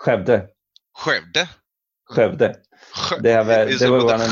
[0.00, 0.48] Skövde,
[0.96, 1.48] Skövde.
[2.10, 2.54] Skövde.
[3.22, 4.30] They have a, Is they were one a of,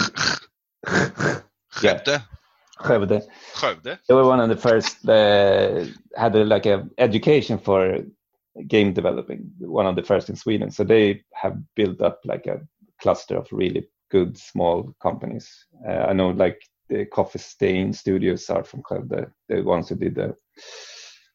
[1.73, 2.23] Skövde?
[2.79, 3.23] Skövde.
[3.55, 3.99] Skövde?
[4.09, 5.87] They were one of the first uh,
[6.17, 8.05] had a, like a education for
[8.67, 10.71] game developing, one of the first in Sweden.
[10.71, 12.61] So they have built up like a
[13.01, 15.49] cluster of really good small companies.
[15.89, 16.61] Uh, I know like
[16.91, 20.35] the Coffee Stain Studios are from Skövde, the ones who did the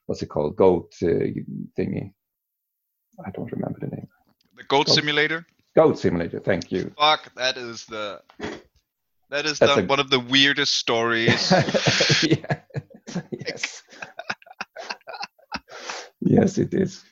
[0.06, 1.08] what's it called, Goat uh,
[1.78, 2.12] thingy.
[3.26, 4.08] I don't remember the name.
[4.56, 4.94] The Goat Goat.
[4.96, 5.46] Simulator?
[5.76, 6.40] Goat Simulator.
[6.40, 6.92] Thank you.
[6.98, 8.22] Fuck, that is the.
[9.30, 11.52] That is the, a- one of the weirdest stories.
[12.22, 12.60] yeah.
[13.32, 13.82] yes.
[16.22, 17.04] yes, it is.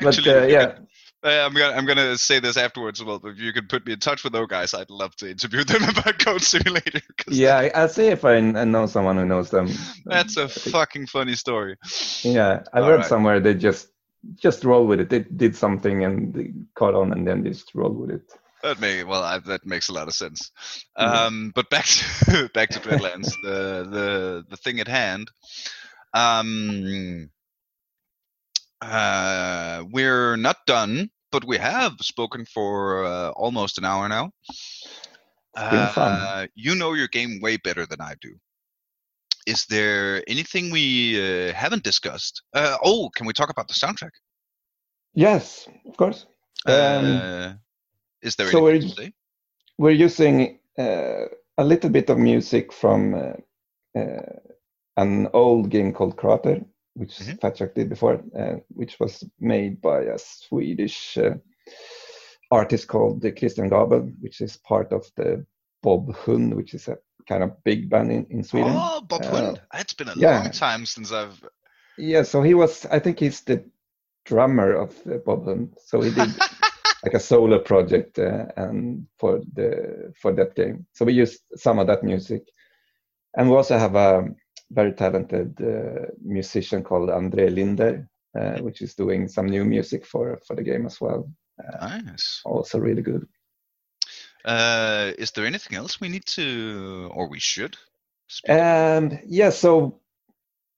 [0.00, 0.78] But Actually, uh, yeah,
[1.22, 3.02] I'm gonna I'm gonna say this afterwards.
[3.04, 5.64] Well, if you could put me in touch with those guys, I'd love to interview
[5.64, 7.00] them about Goat Simulator.
[7.28, 9.68] yeah, I- I'll see if I, I know someone who knows them.
[10.06, 11.76] that's a fucking funny story.
[12.22, 13.04] Yeah, I All read right.
[13.06, 13.88] somewhere they just
[14.36, 15.10] just roll with it.
[15.10, 18.22] They did something and they caught on, and then they just roll with it.
[18.62, 20.50] that may well I, that makes a lot of sense.
[20.96, 25.30] Um, but back to back to Dreadlands, the the the thing at hand.
[26.14, 27.30] Um,
[28.80, 34.30] uh, we're not done, but we have spoken for uh, almost an hour now.
[35.56, 38.34] Uh, you know your game way better than I do.
[39.46, 42.42] Is there anything we uh, haven't discussed?
[42.54, 44.12] Uh, oh, can we talk about the soundtrack?
[45.14, 46.26] Yes, of course.
[46.66, 47.52] Um, Uh,
[48.22, 49.12] is there so anything we're-
[49.78, 51.26] we're using uh,
[51.58, 54.38] a little bit of music from uh, uh,
[54.96, 56.64] an old game called Krater,
[56.94, 57.40] which Mhm.
[57.40, 61.34] Fat Shark did before, uh, which was made by a Swedish uh,
[62.50, 65.44] artist called Christian Gabel, which is part of the
[65.82, 68.72] Bob Hund, which is a kind of big band in, in Sweden.
[68.74, 69.60] Oh, Bob Uh, Hund.
[69.74, 70.40] It's been a yeah.
[70.40, 71.42] long time since I've.
[71.96, 73.64] Yeah, so he was, I think he's the
[74.24, 75.74] drummer of uh, Bob Hund.
[75.84, 76.28] So he did
[77.04, 80.86] like a solo project uh, and for the for that game.
[80.92, 82.42] So we used some of that music,
[83.36, 84.24] and we also have a
[84.70, 88.08] very talented uh, musician called Andre Linder,
[88.38, 91.30] uh, which is doing some new music for for the game as well.
[91.80, 92.44] nice.
[92.44, 93.26] Also really good.
[94.44, 97.76] Uh, is there anything else we need to, or we should?
[98.28, 100.00] speak Um, yeah, so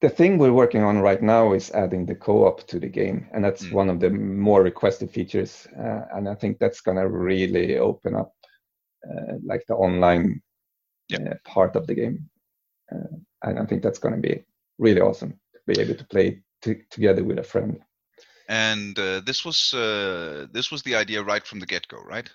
[0.01, 3.43] the thing we're working on right now is adding the co-op to the game, and
[3.43, 3.71] that's Mm.
[3.71, 5.67] one of the more requested features.
[5.77, 8.33] Uh, and I think that's gonna really open up
[9.07, 10.41] uh, like the online
[11.09, 11.21] Yep.
[11.27, 12.32] uh, part of the game, uh,
[12.89, 14.43] and I think that's gonna be
[14.77, 17.79] really awesome to be able to play t- together with a friend.
[18.49, 22.29] And uh, this was uh, this was the idea right from the get go, right?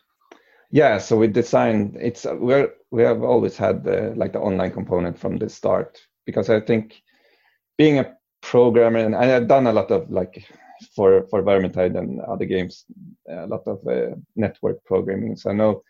[0.71, 4.73] Yeah, so we designed it's uh, we're we have always had the like the online
[4.73, 7.03] component from the start because I think
[7.77, 10.45] being a programmer and I've done a lot of like
[10.95, 12.85] for for Vermintide and other games
[13.29, 15.37] a lot of uh, network programming.
[15.37, 15.83] So I know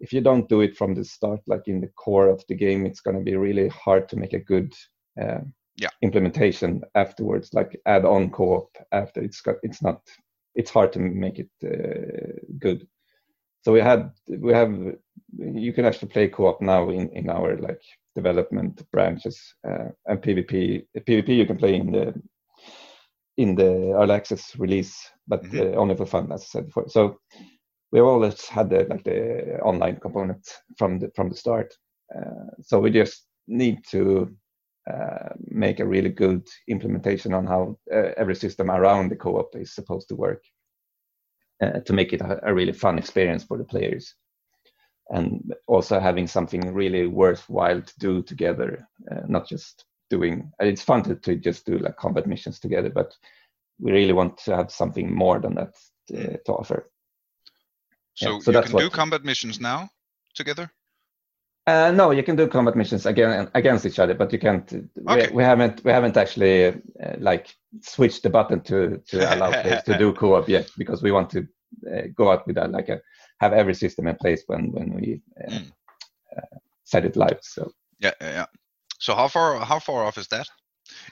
[0.00, 2.86] if you don't do it from the start, like in the core of the game,
[2.86, 4.72] it's going to be really hard to make a good
[5.20, 5.40] uh,
[5.76, 5.90] Yeah.
[6.02, 7.50] implementation afterwards.
[7.54, 10.00] Like add on co-op after it's got it's not
[10.54, 12.86] it's hard to make it uh, good
[13.64, 14.72] so we had we have
[15.38, 17.80] you can actually play co-op now in in our like
[18.14, 19.38] development branches
[19.68, 22.14] uh, and pvp pvp you can play in the
[23.36, 24.94] in the early access release
[25.26, 25.58] but Mhm.
[25.58, 27.18] uh, only for fun as i said before so
[27.94, 30.44] we've always had the like the online component
[30.76, 31.72] from the from the start.
[32.14, 34.28] Uh, so we just need to
[34.92, 39.72] uh, make a really good implementation on how uh, every system around the co-op is
[39.72, 40.42] supposed to work
[41.62, 44.14] uh, to make it a, a really fun experience for the players.
[45.10, 51.02] And also having something really worthwhile to do together uh, not just doing it's fun
[51.02, 53.14] to, to just do like combat missions together but
[53.80, 55.74] we really want to have something more than that
[56.14, 56.90] uh, to offer
[58.14, 59.90] So, Yeah, so you can do combat missions now
[60.34, 60.70] together.
[61.66, 64.70] Uh, no, you can do combat missions again against each other, but you can't.
[65.08, 65.28] Okay.
[65.28, 69.82] We, we haven't we haven't actually uh, like switched the button to to allow players
[69.84, 71.46] to do co-op yet because we want to
[71.90, 73.00] uh, go out with that like a,
[73.40, 75.72] have every system in place when when we uh, Mm.
[76.36, 77.38] uh, set it live.
[77.42, 78.46] So Yeah, yeah, yeah.
[78.98, 80.48] So how far how far off is that?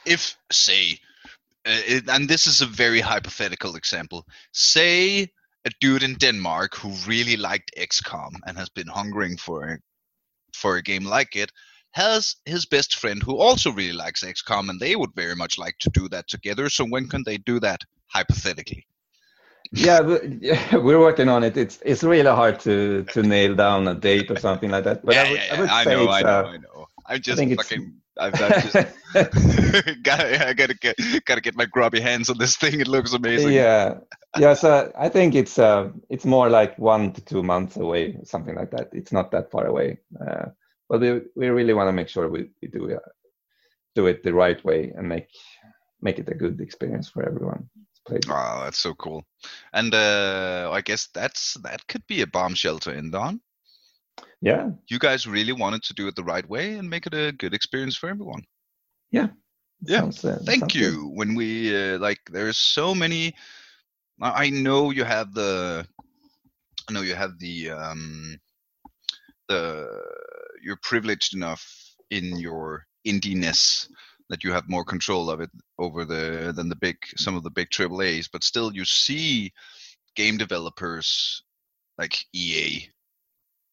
[0.04, 0.98] If say,
[1.66, 4.26] uh, it, and this is a very hypothetical example.
[4.52, 5.32] Say
[5.64, 9.78] a dude in Denmark who really liked XCOM and has been hungering for a,
[10.54, 11.50] for a game like it
[11.92, 15.76] has his best friend who also really likes XCOM and they would very much like
[15.78, 16.68] to do that together.
[16.68, 18.86] So when can they do that hypothetically?
[19.72, 20.00] yeah,
[20.72, 21.56] we're working on it.
[21.56, 25.04] It's it's really hard to to nail down a date or something like that.
[25.04, 25.74] But yeah, I would, yeah, I would yeah.
[25.74, 26.86] I know, I know, uh, I know.
[27.06, 28.01] I'm just think it's- fucking.
[28.22, 28.74] I've, I've just
[30.02, 32.80] gotta, I gotta get, gotta get my grubby hands on this thing.
[32.80, 33.52] It looks amazing.
[33.52, 33.98] yeah
[34.38, 38.54] yeah so i think it's uh it's more like one to two months away something
[38.54, 40.46] like that it's not that far away uh,
[40.88, 42.98] but we, we really want to make sure we, we do uh,
[43.94, 45.28] do it the right way and make
[46.00, 47.68] make it a good experience for everyone
[48.06, 49.24] play Oh, that's so cool.
[49.72, 53.40] And uh, I guess that's that could be a bombshell to end on.
[54.40, 57.32] Yeah You guys really wanted to do it the right way and make it a
[57.32, 58.42] good experience for everyone.
[59.10, 59.28] Yeah.
[59.86, 60.80] sounds, uh, Thank sounds good.
[60.80, 61.10] you.
[61.14, 63.34] When we uh, like, there's so many.
[64.20, 65.86] I I know you have the.
[66.88, 68.38] I know you have the um,
[69.48, 69.88] the
[70.62, 71.64] you're privileged enough
[72.10, 73.88] in your indiness
[74.28, 77.50] that you have more control of it over the than the big some of the
[77.50, 79.52] big triple A's, but still you see
[80.16, 81.42] game developers
[81.98, 82.88] like EA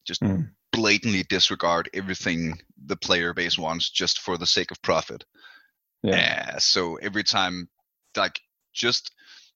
[0.10, 0.52] just Mm.
[0.74, 5.24] blatantly disregard everything the player base wants just for the sake of profit.
[6.04, 6.58] yeah Yeah.
[6.58, 7.70] So every time,
[8.18, 8.40] like,
[8.74, 9.12] just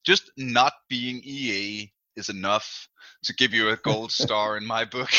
[0.05, 2.87] just not being EA is enough
[3.23, 5.09] to give you a gold star in my book.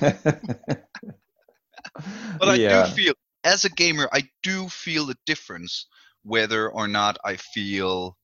[2.38, 2.68] but I Yeah.
[2.68, 3.14] do feel,
[3.44, 5.86] as a gamer, I do feel the difference
[6.22, 8.16] whether or not I feel,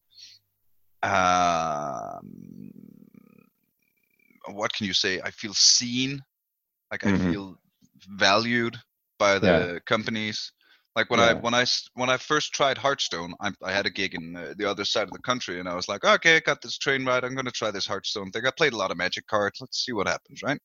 [1.02, 2.70] um,
[4.52, 5.20] what can you say?
[5.22, 6.20] I feel seen,
[6.94, 7.32] like I Mhm.
[7.32, 7.56] feel
[8.08, 8.76] valued
[9.18, 10.52] by the companies.
[10.94, 11.40] Like when I Yeah.
[11.40, 11.64] when I
[11.94, 15.08] when I first tried Hearthstone, I, I had a gig in uh, the other side
[15.08, 17.24] of the country, and I was like, okay, I got this train ride.
[17.24, 18.46] I'm gonna try this Hearthstone thing.
[18.46, 19.60] I played a lot of Magic cards.
[19.60, 20.60] Let's see what happens, right?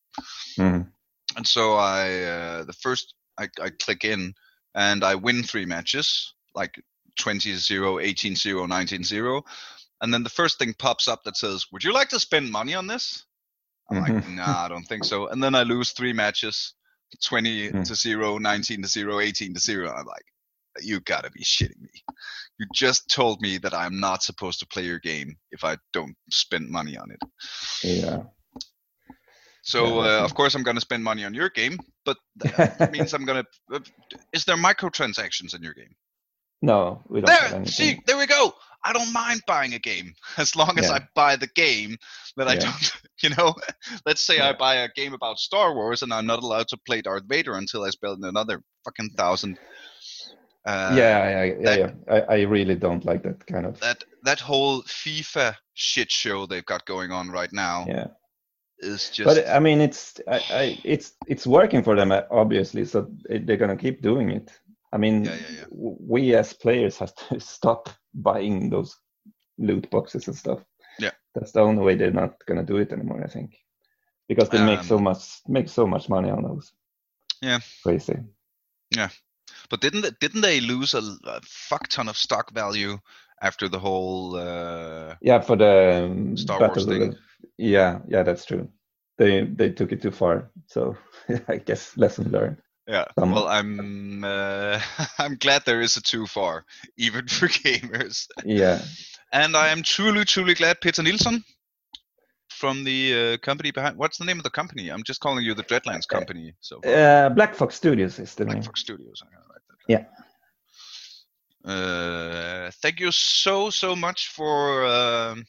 [0.59, 0.91] Mhm.
[1.37, 4.33] and so I uh, the first I, I click in
[4.75, 6.73] and I win three matches like
[7.21, 9.41] 20-0, 18-0, 19-0
[10.01, 12.75] and then the first thing pops up that says would you like to spend money
[12.75, 13.25] on this
[13.89, 14.35] I'm like Mhm.
[14.35, 16.73] nah I don't think so and then I lose three matches
[17.25, 17.87] 20 Mm.
[17.87, 20.25] to 0 19 to 0 18 to 0 I'm like
[20.81, 22.03] you gotta be shitting me
[22.59, 26.15] you just told me that I'm not supposed to play your game if I don't
[26.31, 27.19] spend money on it
[27.83, 28.23] Yeah.
[29.63, 33.13] so uh, of course I'm going to spend money on your game, but that means
[33.13, 33.81] I'm going to.
[34.33, 35.95] Is there microtransactions in your game?
[36.61, 38.53] no, we don't There, see, there we go.
[38.85, 40.95] I don't mind buying a game as long as Yeah.
[40.95, 41.97] I buy the game
[42.37, 42.91] that I don't.
[43.21, 43.53] You know,
[44.05, 47.01] let's say I buy a game about Star Wars and I'm not allowed to play
[47.01, 49.59] Darth Vader until I spend another fucking thousand.
[50.65, 51.91] Uh, yeah, yeah, yeah, that- yeah.
[52.09, 53.77] I, I really don't like that kind of.
[53.81, 58.07] That that whole FIFA shit show they've got going on right now yeah,
[58.79, 59.25] is just.
[59.25, 63.57] but I mean, it's I, I, it's it's working for them uh, obviously, so they're
[63.57, 64.51] gonna keep doing it.
[64.91, 65.65] I mean, Yeah, yeah, yeah.
[65.71, 68.95] we as players have to stop buying those
[69.57, 70.59] loot boxes and stuff.
[70.99, 71.11] Yeah.
[71.35, 73.23] that's the only way they're not gonna do it anymore.
[73.23, 73.55] I think
[74.27, 76.73] because they make so Um, much make so much money on those.
[77.41, 77.59] Yeah.
[77.83, 78.15] crazy.
[78.95, 79.09] Yeah,
[79.69, 82.97] But didn't they, didn't they lose a, a fuck ton of stock value
[83.41, 84.35] after the whole?
[84.35, 87.11] Uh, Yeah, for the um, Star Wars thing.
[87.11, 87.17] the-
[87.57, 88.67] Yeah, yeah, that's true.
[89.17, 90.51] They they took it too far.
[90.67, 90.97] So
[91.47, 92.57] I guess lesson learned.
[92.89, 93.05] Yeah.
[93.17, 94.79] Some- Well, I'm uh,
[95.19, 96.65] I'm glad there is a too far,
[96.97, 98.25] even for gamers.
[98.45, 98.81] Yeah,
[99.31, 101.43] And I am truly, truly glad Peter Nilsson
[102.49, 103.95] from the uh, company behind.
[103.97, 104.89] What's the name of the company?
[104.91, 106.53] I'm just calling you the Dreadlands company.
[106.59, 108.63] So uh, Black Fox Studios is the Black name.
[108.63, 109.21] Fox Studios.
[109.23, 110.05] I'm gonna write that Yeah.
[111.65, 115.43] Uh, thank you so so much for um,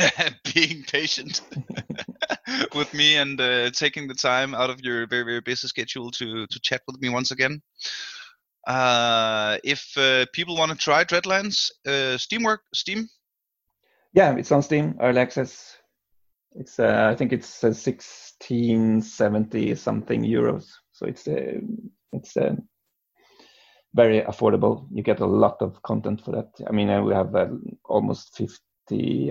[0.54, 1.42] being patient
[2.74, 6.46] with me and uh, taking the time out of your very very busy schedule to
[6.46, 7.60] to chat with me once again.
[8.66, 13.08] Uh, if uh, people want to try Dreadlands, uh, Steam work Steam.
[14.12, 15.76] Yeah, it's on Steam, early access.
[16.54, 20.66] It's uh, I think it's uh, sixteen seventy something euros.
[20.92, 21.60] So it's uh,
[22.12, 22.54] it's uh,
[23.94, 24.86] very affordable.
[24.92, 26.50] You get a lot of content for that.
[26.68, 27.48] I mean, uh, we have uh,
[27.84, 28.62] almost fifty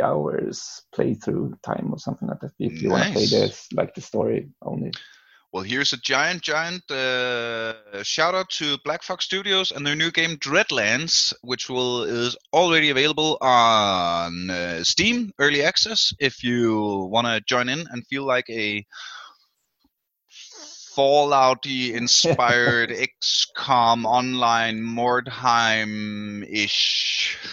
[0.01, 2.51] hours playthrough time or something like that.
[2.59, 4.91] If you want to play this, like the story only.
[5.53, 10.09] Well, here's a giant, giant uh, shout out to Black Fox Studios and their new
[10.09, 16.13] game Dreadlands, which will is already available on uh, Steam Early Access.
[16.19, 18.85] If you want to join in and feel like a
[21.01, 22.89] Fallouty inspired
[23.23, 27.39] XCOM online Mordheim ish.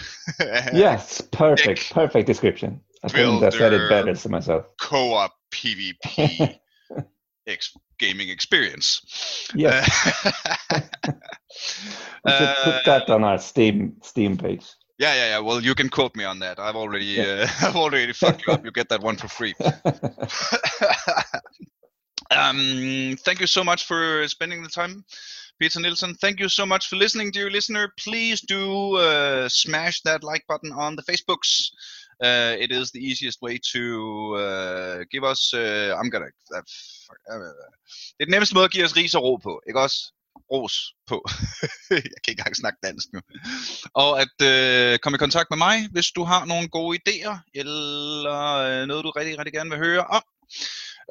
[0.75, 2.81] Yes, perfect, perfect description.
[3.03, 4.67] I couldn't said it better to myself.
[4.79, 6.59] co-op PvP
[7.47, 9.01] ex- gaming experience.
[9.55, 9.89] Yes.
[10.71, 10.81] Uh,
[12.25, 14.67] We should uh, put that on our Steam Steam page.
[14.99, 15.39] yeah, yeah, yeah.
[15.39, 16.59] Well, you can quote me on that.
[16.59, 17.47] I've already, Yeah.
[17.63, 18.63] uh, I've already fucked you up.
[18.67, 19.55] You get that one for free.
[22.31, 25.05] Um, thank you so much for spending the time,
[25.61, 26.15] Peter Nilsson.
[26.15, 27.93] Thank you so much for listening, dear listener.
[27.99, 31.71] Please do uh, smash that like button on the Facebooks.
[32.23, 35.55] Uh, it is the easiest way to uh, give us.
[35.55, 36.27] Uh, I'm gonna.
[36.55, 36.63] Uh,
[37.07, 37.39] fuck, uh,
[38.19, 40.13] det er den nemmeste måde at give os ris og ro på, ikke også?
[40.53, 41.25] Ros på.
[41.91, 43.21] jeg kan ikke engang snakke dansk nu.
[43.95, 48.41] Og at øh, komme i kontakt med mig, hvis du har nogle gode idéer, eller
[48.67, 50.23] øh, noget, du rigtig, rigtig gerne vil høre om.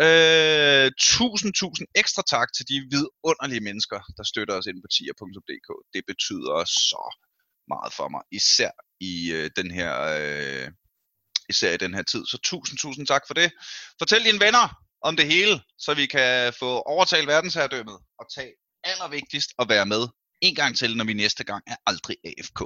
[0.05, 5.69] Øh, tusind, tusind ekstra tak til de vidunderlige mennesker, der støtter os ind på tier.dk.
[5.93, 7.03] Det betyder så
[7.67, 10.67] meget for mig, især i øh, den her øh,
[11.49, 12.25] især i den her tid.
[12.25, 13.51] Så tusind, tusind tak for det.
[13.99, 14.65] Fortæl dine venner
[15.01, 20.07] om det hele, så vi kan få overtalt verdensherredømmet og tage allervigtigst at være med
[20.41, 22.61] en gang til, når vi næste gang er aldrig AFK.